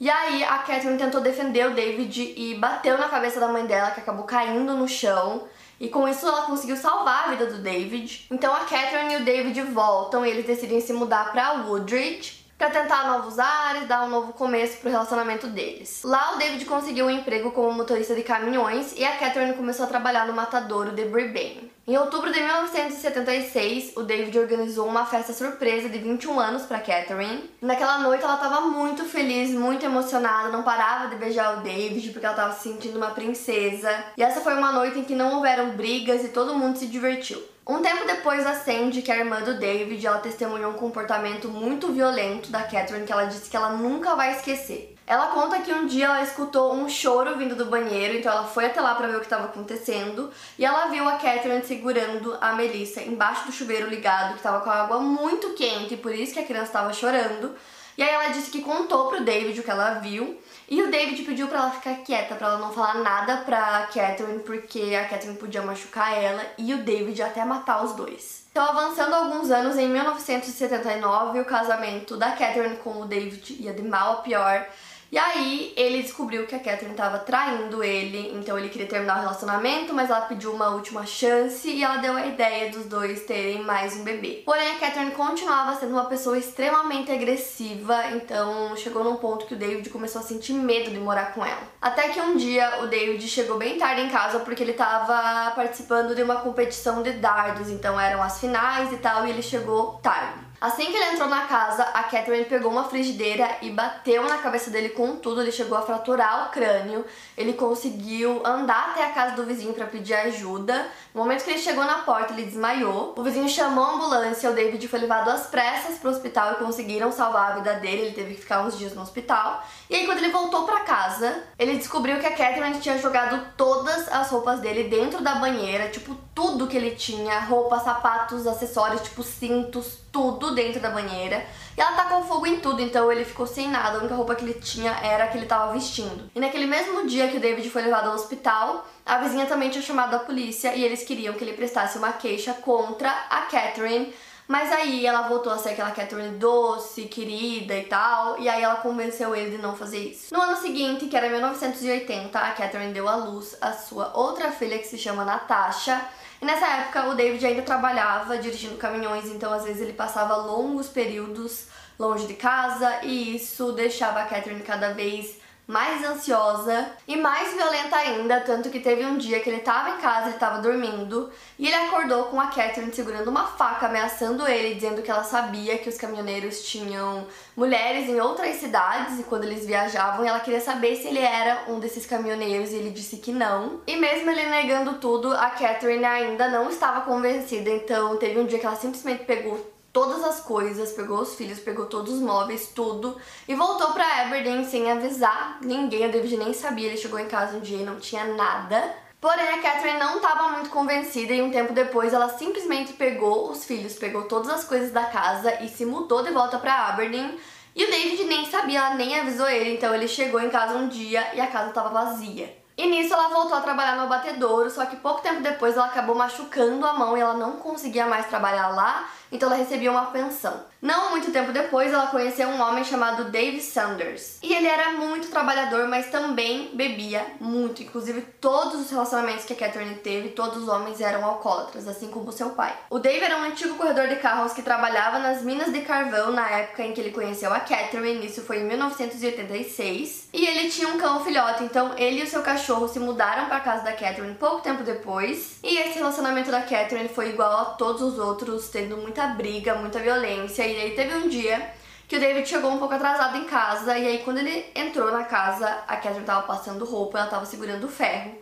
E 0.00 0.10
aí 0.10 0.42
a 0.44 0.58
Catherine 0.58 0.98
tentou 0.98 1.20
defender 1.20 1.66
o 1.66 1.74
David 1.74 2.34
e 2.36 2.54
bateu 2.56 2.98
na 2.98 3.08
cabeça 3.08 3.38
da 3.38 3.48
mãe 3.48 3.64
dela, 3.64 3.92
que 3.92 4.00
acabou 4.00 4.24
caindo 4.24 4.74
no 4.74 4.88
chão. 4.88 5.44
E 5.80 5.88
com 5.88 6.08
isso 6.08 6.26
ela 6.26 6.42
conseguiu 6.42 6.76
salvar 6.76 7.24
a 7.24 7.30
vida 7.30 7.46
do 7.46 7.58
David. 7.58 8.26
Então 8.30 8.52
a 8.54 8.60
Catherine 8.60 9.14
e 9.14 9.16
o 9.18 9.24
David 9.24 9.60
voltam 9.62 10.26
e 10.26 10.30
eles 10.30 10.46
decidem 10.46 10.80
se 10.80 10.92
mudar 10.92 11.32
para 11.32 11.62
Woodridge 11.62 12.43
para 12.64 12.82
tentar 12.82 13.06
novos 13.06 13.38
ares, 13.38 13.86
dar 13.86 14.04
um 14.04 14.08
novo 14.08 14.32
começo 14.32 14.78
pro 14.78 14.88
relacionamento 14.88 15.46
deles. 15.48 16.00
Lá 16.02 16.32
o 16.34 16.38
David 16.38 16.64
conseguiu 16.64 17.04
um 17.04 17.10
emprego 17.10 17.50
como 17.50 17.70
motorista 17.72 18.14
de 18.14 18.22
caminhões 18.22 18.94
e 18.96 19.04
a 19.04 19.18
Catherine 19.18 19.52
começou 19.52 19.84
a 19.84 19.88
trabalhar 19.88 20.26
no 20.26 20.32
matadouro 20.32 20.92
de 20.92 21.04
Brisbane. 21.04 21.70
Em 21.86 21.98
outubro 21.98 22.32
de 22.32 22.40
1976, 22.40 23.92
o 23.94 24.02
David 24.02 24.38
organizou 24.38 24.88
uma 24.88 25.04
festa 25.04 25.34
surpresa 25.34 25.90
de 25.90 25.98
21 25.98 26.40
anos 26.40 26.62
para 26.62 26.80
Catherine. 26.80 27.50
Naquela 27.60 27.98
noite 27.98 28.24
ela 28.24 28.36
estava 28.36 28.62
muito 28.62 29.04
feliz, 29.04 29.50
muito 29.50 29.84
emocionada, 29.84 30.48
não 30.48 30.62
parava 30.62 31.08
de 31.08 31.16
beijar 31.16 31.58
o 31.58 31.60
David 31.60 32.08
porque 32.12 32.24
ela 32.24 32.34
estava 32.34 32.54
se 32.54 32.62
sentindo 32.62 32.96
uma 32.96 33.10
princesa. 33.10 33.90
E 34.16 34.22
essa 34.22 34.40
foi 34.40 34.54
uma 34.54 34.72
noite 34.72 34.98
em 34.98 35.04
que 35.04 35.14
não 35.14 35.34
houveram 35.34 35.72
brigas 35.72 36.24
e 36.24 36.28
todo 36.28 36.54
mundo 36.54 36.78
se 36.78 36.86
divertiu. 36.86 37.42
Um 37.66 37.80
tempo 37.80 38.06
depois 38.06 38.44
da 38.44 38.54
Sandy, 38.54 39.00
que 39.00 39.10
é 39.10 39.14
a 39.14 39.18
irmã 39.20 39.40
do 39.40 39.58
David, 39.58 40.06
ela 40.06 40.18
testemunhou 40.18 40.72
um 40.72 40.76
comportamento 40.76 41.48
muito 41.48 41.90
violento 41.90 42.50
da 42.50 42.62
Catherine 42.62 43.06
que 43.06 43.12
ela 43.12 43.24
disse 43.24 43.48
que 43.48 43.56
ela 43.56 43.70
nunca 43.70 44.14
vai 44.14 44.32
esquecer. 44.32 44.94
Ela 45.06 45.28
conta 45.28 45.60
que 45.60 45.72
um 45.72 45.86
dia 45.86 46.04
ela 46.04 46.22
escutou 46.22 46.74
um 46.74 46.90
choro 46.90 47.38
vindo 47.38 47.56
do 47.56 47.64
banheiro, 47.64 48.18
então 48.18 48.30
ela 48.30 48.44
foi 48.44 48.66
até 48.66 48.82
lá 48.82 48.94
para 48.94 49.06
ver 49.06 49.16
o 49.16 49.20
que 49.20 49.26
estava 49.26 49.46
acontecendo 49.46 50.30
e 50.58 50.64
ela 50.64 50.88
viu 50.88 51.08
a 51.08 51.12
Catherine 51.12 51.64
segurando 51.64 52.36
a 52.38 52.52
Melissa 52.52 53.00
embaixo 53.00 53.46
do 53.46 53.52
chuveiro 53.52 53.88
ligado, 53.88 54.32
que 54.32 54.38
estava 54.38 54.60
com 54.60 54.68
a 54.68 54.82
água 54.82 54.98
muito 55.00 55.54
quente, 55.54 55.96
por 55.96 56.14
isso 56.14 56.34
que 56.34 56.40
a 56.40 56.44
criança 56.46 56.66
estava 56.66 56.92
chorando. 56.92 57.54
E 57.96 58.02
aí 58.02 58.08
ela 58.08 58.28
disse 58.28 58.50
que 58.50 58.62
contou 58.62 59.08
pro 59.08 59.24
David 59.24 59.58
o 59.58 59.62
que 59.62 59.70
ela 59.70 59.94
viu 59.94 60.40
e 60.68 60.82
o 60.82 60.90
David 60.90 61.22
pediu 61.22 61.46
para 61.46 61.58
ela 61.58 61.70
ficar 61.70 61.94
quieta, 61.96 62.34
para 62.34 62.48
ela 62.48 62.58
não 62.58 62.72
falar 62.72 62.94
nada 62.94 63.38
pra 63.38 63.88
Catherine, 63.92 64.40
porque 64.40 64.94
a 64.94 65.08
Catherine 65.08 65.38
podia 65.38 65.62
machucar 65.62 66.16
ela 66.16 66.42
e 66.56 66.72
o 66.74 66.78
David 66.78 67.22
até 67.22 67.44
matar 67.44 67.84
os 67.84 67.92
dois. 67.92 68.44
Então, 68.50 68.64
avançando 68.64 69.14
alguns 69.14 69.50
anos, 69.50 69.76
em 69.76 69.88
1979, 69.88 71.40
o 71.40 71.44
casamento 71.44 72.16
da 72.16 72.30
Catherine 72.30 72.76
com 72.76 73.02
o 73.02 73.04
David 73.04 73.56
ia 73.60 73.72
de 73.72 73.82
mal 73.82 74.12
a 74.12 74.16
pior. 74.16 74.66
E 75.14 75.18
aí 75.18 75.72
ele 75.76 76.02
descobriu 76.02 76.44
que 76.44 76.56
a 76.56 76.58
Catherine 76.58 76.90
estava 76.90 77.20
traindo 77.20 77.84
ele, 77.84 78.32
então 78.34 78.58
ele 78.58 78.68
queria 78.68 78.88
terminar 78.88 79.18
o 79.18 79.20
relacionamento, 79.20 79.94
mas 79.94 80.10
ela 80.10 80.22
pediu 80.22 80.52
uma 80.52 80.70
última 80.70 81.06
chance 81.06 81.70
e 81.70 81.84
ela 81.84 81.98
deu 81.98 82.16
a 82.16 82.26
ideia 82.26 82.68
dos 82.72 82.86
dois 82.86 83.22
terem 83.22 83.62
mais 83.62 83.94
um 83.94 84.02
bebê. 84.02 84.42
Porém, 84.44 84.72
a 84.72 84.78
Catherine 84.80 85.12
continuava 85.12 85.78
sendo 85.78 85.92
uma 85.92 86.06
pessoa 86.06 86.36
extremamente 86.36 87.12
agressiva, 87.12 88.08
então 88.08 88.74
chegou 88.76 89.04
num 89.04 89.14
ponto 89.14 89.46
que 89.46 89.54
o 89.54 89.56
David 89.56 89.88
começou 89.88 90.20
a 90.20 90.24
sentir 90.24 90.52
medo 90.54 90.90
de 90.90 90.98
morar 90.98 91.32
com 91.32 91.46
ela. 91.46 91.62
Até 91.80 92.08
que 92.08 92.20
um 92.20 92.36
dia 92.36 92.82
o 92.82 92.88
David 92.88 93.24
chegou 93.28 93.56
bem 93.56 93.78
tarde 93.78 94.00
em 94.00 94.08
casa 94.08 94.40
porque 94.40 94.64
ele 94.64 94.72
estava 94.72 95.52
participando 95.52 96.16
de 96.16 96.24
uma 96.24 96.40
competição 96.40 97.04
de 97.04 97.12
dardos, 97.12 97.70
então 97.70 98.00
eram 98.00 98.20
as 98.20 98.40
finais 98.40 98.92
e 98.92 98.96
tal, 98.96 99.24
e 99.24 99.30
ele 99.30 99.42
chegou 99.42 99.92
tarde. 100.02 100.53
Assim 100.64 100.86
que 100.86 100.96
ele 100.96 101.12
entrou 101.12 101.28
na 101.28 101.42
casa, 101.42 101.82
a 101.82 102.04
Catherine 102.04 102.46
pegou 102.46 102.72
uma 102.72 102.84
frigideira 102.84 103.58
e 103.60 103.68
bateu 103.68 104.24
na 104.24 104.38
cabeça 104.38 104.70
dele 104.70 104.88
com 104.88 105.14
tudo. 105.16 105.42
Ele 105.42 105.52
chegou 105.52 105.76
a 105.76 105.82
fraturar 105.82 106.46
o 106.46 106.50
crânio. 106.50 107.04
Ele 107.36 107.52
conseguiu 107.52 108.40
andar 108.42 108.92
até 108.92 109.04
a 109.04 109.10
casa 109.10 109.36
do 109.36 109.44
vizinho 109.44 109.74
para 109.74 109.84
pedir 109.84 110.14
ajuda. 110.14 110.88
No 111.12 111.20
momento 111.20 111.44
que 111.44 111.50
ele 111.50 111.58
chegou 111.58 111.84
na 111.84 111.98
porta, 111.98 112.32
ele 112.32 112.44
desmaiou. 112.44 113.12
O 113.14 113.22
vizinho 113.22 113.46
chamou 113.46 113.84
a 113.84 113.92
ambulância. 113.92 114.50
O 114.50 114.54
David 114.54 114.88
foi 114.88 115.00
levado 115.00 115.28
às 115.28 115.48
pressas 115.48 115.98
para 115.98 116.08
o 116.08 116.12
hospital 116.14 116.52
e 116.52 116.54
conseguiram 116.54 117.12
salvar 117.12 117.52
a 117.52 117.54
vida 117.56 117.74
dele. 117.74 118.06
Ele 118.06 118.14
teve 118.14 118.34
que 118.34 118.40
ficar 118.40 118.62
uns 118.62 118.78
dias 118.78 118.94
no 118.94 119.02
hospital. 119.02 119.62
E 119.90 119.94
aí, 119.94 120.06
quando 120.06 120.16
ele 120.16 120.32
voltou 120.32 120.64
para 120.64 120.80
casa, 120.80 121.42
ele 121.58 121.76
descobriu 121.76 122.18
que 122.18 122.26
a 122.26 122.34
Catherine 122.34 122.80
tinha 122.80 122.96
jogado 122.96 123.52
todas 123.54 124.08
as 124.08 124.30
roupas 124.30 124.60
dele 124.60 124.84
dentro 124.84 125.22
da 125.22 125.34
banheira, 125.34 125.90
tipo 125.90 126.16
tudo 126.34 126.66
que 126.66 126.76
ele 126.76 126.90
tinha, 126.92 127.38
roupas, 127.40 127.82
sapatos, 127.82 128.46
acessórios, 128.46 129.02
tipo 129.02 129.22
cintos, 129.22 129.98
tudo 130.10 130.54
dentro 130.54 130.80
da 130.80 130.90
banheira. 130.90 131.46
E 131.76 131.80
ela 131.80 131.92
tacou 131.92 132.24
fogo 132.24 132.46
em 132.46 132.60
tudo, 132.60 132.82
então 132.82 133.10
ele 133.10 133.24
ficou 133.24 133.46
sem 133.46 133.68
nada. 133.68 133.98
A 133.98 134.00
única 134.00 134.14
roupa 134.14 134.34
que 134.34 134.44
ele 134.44 134.54
tinha 134.54 134.90
era 135.02 135.24
a 135.24 135.26
que 135.28 135.36
ele 135.36 135.44
estava 135.44 135.72
vestindo. 135.72 136.30
E 136.34 136.40
naquele 136.40 136.66
mesmo 136.66 137.06
dia 137.06 137.28
que 137.28 137.36
o 137.36 137.40
David 137.40 137.68
foi 137.70 137.82
levado 137.82 138.08
ao 138.08 138.14
hospital, 138.14 138.86
a 139.06 139.18
vizinha 139.18 139.46
também 139.46 139.70
tinha 139.70 139.82
chamado 139.82 140.14
a 140.14 140.20
polícia 140.20 140.74
e 140.74 140.84
eles 140.84 141.04
queriam 141.04 141.34
que 141.34 141.44
ele 141.44 141.52
prestasse 141.52 141.98
uma 141.98 142.12
queixa 142.12 142.52
contra 142.54 143.10
a 143.30 143.42
Catherine. 143.42 144.12
Mas 144.46 144.70
aí 144.70 145.06
ela 145.06 145.22
voltou 145.22 145.50
a 145.50 145.56
ser 145.56 145.70
aquela 145.70 145.90
Catherine 145.90 146.36
doce, 146.36 147.04
querida 147.06 147.74
e 147.78 147.84
tal, 147.84 148.38
e 148.38 148.46
aí 148.46 148.62
ela 148.62 148.76
convenceu 148.76 149.34
ele 149.34 149.56
de 149.56 149.62
não 149.62 149.74
fazer 149.74 150.10
isso. 150.10 150.34
No 150.34 150.42
ano 150.42 150.56
seguinte, 150.56 151.06
que 151.06 151.16
era 151.16 151.30
1980, 151.30 152.38
a 152.38 152.52
Catherine 152.52 152.92
deu 152.92 153.08
à 153.08 153.16
luz 153.16 153.56
a 153.58 153.72
sua 153.72 154.12
outra 154.14 154.52
filha 154.52 154.78
que 154.78 154.86
se 154.86 154.98
chama 154.98 155.24
Natasha. 155.24 155.98
E 156.44 156.46
nessa 156.46 156.66
época 156.66 157.06
o 157.06 157.14
David 157.14 157.46
ainda 157.46 157.62
trabalhava 157.62 158.36
dirigindo 158.36 158.76
caminhões, 158.76 159.30
então 159.30 159.50
às 159.50 159.64
vezes 159.64 159.80
ele 159.80 159.94
passava 159.94 160.36
longos 160.36 160.88
períodos 160.88 161.68
longe 161.98 162.26
de 162.26 162.34
casa 162.34 163.00
e 163.02 163.34
isso 163.34 163.72
deixava 163.72 164.20
a 164.20 164.26
Catherine 164.26 164.60
cada 164.60 164.92
vez 164.92 165.38
mais 165.66 166.04
ansiosa 166.04 166.92
e 167.08 167.16
mais 167.16 167.54
violenta 167.54 167.96
ainda, 167.96 168.40
tanto 168.40 168.68
que 168.68 168.80
teve 168.80 169.04
um 169.04 169.16
dia 169.16 169.40
que 169.40 169.48
ele 169.48 169.60
tava 169.60 169.90
em 169.90 170.00
casa, 170.00 170.28
ele 170.28 170.38
tava 170.38 170.60
dormindo, 170.60 171.30
e 171.58 171.66
ele 171.66 171.74
acordou 171.74 172.24
com 172.24 172.40
a 172.40 172.48
Catherine 172.48 172.92
segurando 172.92 173.28
uma 173.28 173.46
faca, 173.46 173.86
ameaçando 173.86 174.46
ele, 174.46 174.74
dizendo 174.74 175.02
que 175.02 175.10
ela 175.10 175.24
sabia 175.24 175.78
que 175.78 175.88
os 175.88 175.96
caminhoneiros 175.96 176.62
tinham 176.64 177.26
mulheres 177.56 178.08
em 178.08 178.20
outras 178.20 178.56
cidades 178.56 179.18
e 179.18 179.22
quando 179.22 179.44
eles 179.44 179.64
viajavam, 179.64 180.26
ela 180.26 180.40
queria 180.40 180.60
saber 180.60 180.96
se 180.96 181.08
ele 181.08 181.20
era 181.20 181.64
um 181.68 181.80
desses 181.80 182.04
caminhoneiros 182.04 182.70
e 182.70 182.76
ele 182.76 182.90
disse 182.90 183.16
que 183.16 183.32
não. 183.32 183.80
E 183.86 183.96
mesmo 183.96 184.30
ele 184.30 184.46
negando 184.46 184.94
tudo, 184.94 185.32
a 185.32 185.50
Catherine 185.50 186.04
ainda 186.04 186.48
não 186.48 186.68
estava 186.68 187.00
convencida, 187.02 187.70
então 187.70 188.16
teve 188.16 188.38
um 188.38 188.46
dia 188.46 188.58
que 188.58 188.66
ela 188.66 188.76
simplesmente 188.76 189.24
pegou 189.24 189.73
todas 189.94 190.24
as 190.24 190.40
coisas, 190.40 190.90
pegou 190.90 191.20
os 191.20 191.36
filhos, 191.36 191.60
pegou 191.60 191.86
todos 191.86 192.14
os 192.14 192.18
móveis, 192.18 192.72
tudo, 192.74 193.16
e 193.46 193.54
voltou 193.54 193.92
pra 193.92 194.22
Aberdeen 194.22 194.64
sem 194.64 194.90
avisar 194.90 195.60
ninguém. 195.62 196.04
A 196.04 196.08
David 196.08 196.36
nem 196.36 196.52
sabia, 196.52 196.88
ele 196.88 196.96
chegou 196.96 197.20
em 197.20 197.28
casa 197.28 197.56
um 197.56 197.60
dia 197.60 197.78
e 197.78 197.84
não 197.84 198.00
tinha 198.00 198.24
nada. 198.24 198.92
Porém, 199.20 199.48
a 199.48 199.62
Catherine 199.62 200.00
não 200.00 200.16
estava 200.16 200.48
muito 200.48 200.68
convencida 200.68 201.32
e 201.32 201.40
um 201.40 201.52
tempo 201.52 201.72
depois 201.72 202.12
ela 202.12 202.28
simplesmente 202.28 202.94
pegou 202.94 203.48
os 203.48 203.64
filhos, 203.64 203.94
pegou 203.94 204.24
todas 204.24 204.50
as 204.50 204.64
coisas 204.64 204.90
da 204.90 205.04
casa 205.04 205.62
e 205.62 205.68
se 205.68 205.86
mudou 205.86 206.24
de 206.24 206.32
volta 206.32 206.58
para 206.58 206.88
Aberdeen. 206.88 207.38
E 207.76 207.84
o 207.84 207.90
David 207.90 208.24
nem 208.24 208.50
sabia, 208.50 208.80
ela 208.80 208.94
nem 208.96 209.18
avisou 209.18 209.48
ele, 209.48 209.74
então 209.76 209.94
ele 209.94 210.08
chegou 210.08 210.40
em 210.40 210.50
casa 210.50 210.74
um 210.74 210.88
dia 210.88 211.24
e 211.34 211.40
a 211.40 211.46
casa 211.46 211.68
estava 211.68 211.88
vazia. 211.90 212.63
E 212.76 212.86
nisso 212.86 213.14
ela 213.14 213.28
voltou 213.28 213.56
a 213.56 213.60
trabalhar 213.60 213.94
no 213.94 214.02
abatedouro, 214.02 214.68
só 214.68 214.84
que 214.86 214.96
pouco 214.96 215.22
tempo 215.22 215.40
depois 215.40 215.76
ela 215.76 215.86
acabou 215.86 216.16
machucando 216.16 216.84
a 216.84 216.92
mão 216.92 217.16
e 217.16 217.20
ela 217.20 217.34
não 217.34 217.52
conseguia 217.52 218.04
mais 218.04 218.26
trabalhar 218.26 218.68
lá, 218.68 219.08
então 219.30 219.48
ela 219.48 219.56
recebia 219.56 219.92
uma 219.92 220.06
pensão. 220.06 220.64
Não 220.84 221.12
muito 221.12 221.32
tempo 221.32 221.50
depois, 221.50 221.90
ela 221.90 222.08
conheceu 222.08 222.46
um 222.46 222.60
homem 222.60 222.84
chamado 222.84 223.30
Dave 223.30 223.58
Sanders. 223.58 224.36
E 224.42 224.52
ele 224.52 224.66
era 224.66 224.92
muito 224.92 225.28
trabalhador, 225.28 225.88
mas 225.88 226.10
também 226.10 226.72
bebia 226.74 227.24
muito. 227.40 227.82
Inclusive, 227.82 228.20
todos 228.38 228.82
os 228.82 228.90
relacionamentos 228.90 229.46
que 229.46 229.54
a 229.54 229.56
Catherine 229.56 229.94
teve, 229.94 230.28
todos 230.28 230.64
os 230.64 230.68
homens 230.68 231.00
eram 231.00 231.24
alcoólatras, 231.24 231.88
assim 231.88 232.08
como 232.08 232.30
seu 232.30 232.50
pai. 232.50 232.76
O 232.90 232.98
Dave 232.98 233.24
era 233.24 233.38
um 233.38 233.44
antigo 233.44 233.76
corredor 233.76 234.08
de 234.08 234.16
carros 234.16 234.52
que 234.52 234.60
trabalhava 234.60 235.18
nas 235.18 235.40
minas 235.40 235.72
de 235.72 235.80
carvão 235.80 236.32
na 236.32 236.46
época 236.50 236.84
em 236.84 236.92
que 236.92 237.00
ele 237.00 237.12
conheceu 237.12 237.50
a 237.50 237.60
Catherine, 237.60 238.26
isso 238.26 238.42
foi 238.42 238.58
em 238.58 238.64
1986. 238.64 240.28
E 240.34 240.46
ele 240.46 240.68
tinha 240.68 240.88
um 240.88 240.98
cão 240.98 241.24
filhote, 241.24 241.64
então 241.64 241.96
ele 241.96 242.20
e 242.20 242.24
o 242.24 242.26
seu 242.26 242.42
cachorro 242.42 242.88
se 242.88 243.00
mudaram 243.00 243.46
para 243.46 243.60
casa 243.60 243.84
da 243.84 243.92
Catherine 243.92 244.34
pouco 244.34 244.60
tempo 244.60 244.82
depois. 244.82 245.56
E 245.62 245.78
esse 245.78 245.98
relacionamento 245.98 246.50
da 246.50 246.60
Catherine 246.60 247.08
foi 247.08 247.30
igual 247.30 247.58
a 247.58 247.64
todos 247.64 248.02
os 248.02 248.18
outros, 248.18 248.68
tendo 248.68 248.98
muita 248.98 249.28
briga, 249.28 249.76
muita 249.76 249.98
violência 249.98 250.73
e 250.74 250.80
aí 250.80 250.90
teve 250.94 251.14
um 251.14 251.28
dia 251.28 251.72
que 252.08 252.16
o 252.16 252.20
David 252.20 252.48
chegou 252.48 252.70
um 252.70 252.78
pouco 252.78 252.94
atrasado 252.94 253.36
em 253.36 253.44
casa, 253.44 253.96
e 253.96 254.06
aí 254.06 254.18
quando 254.18 254.38
ele 254.38 254.70
entrou 254.74 255.10
na 255.10 255.24
casa, 255.24 255.66
a 255.86 255.96
Catherine 255.96 256.24
tava 256.24 256.42
passando 256.42 256.84
roupa, 256.84 257.18
ela 257.18 257.28
tava 257.28 257.46
segurando 257.46 257.84
o 257.84 257.88
ferro. 257.88 258.32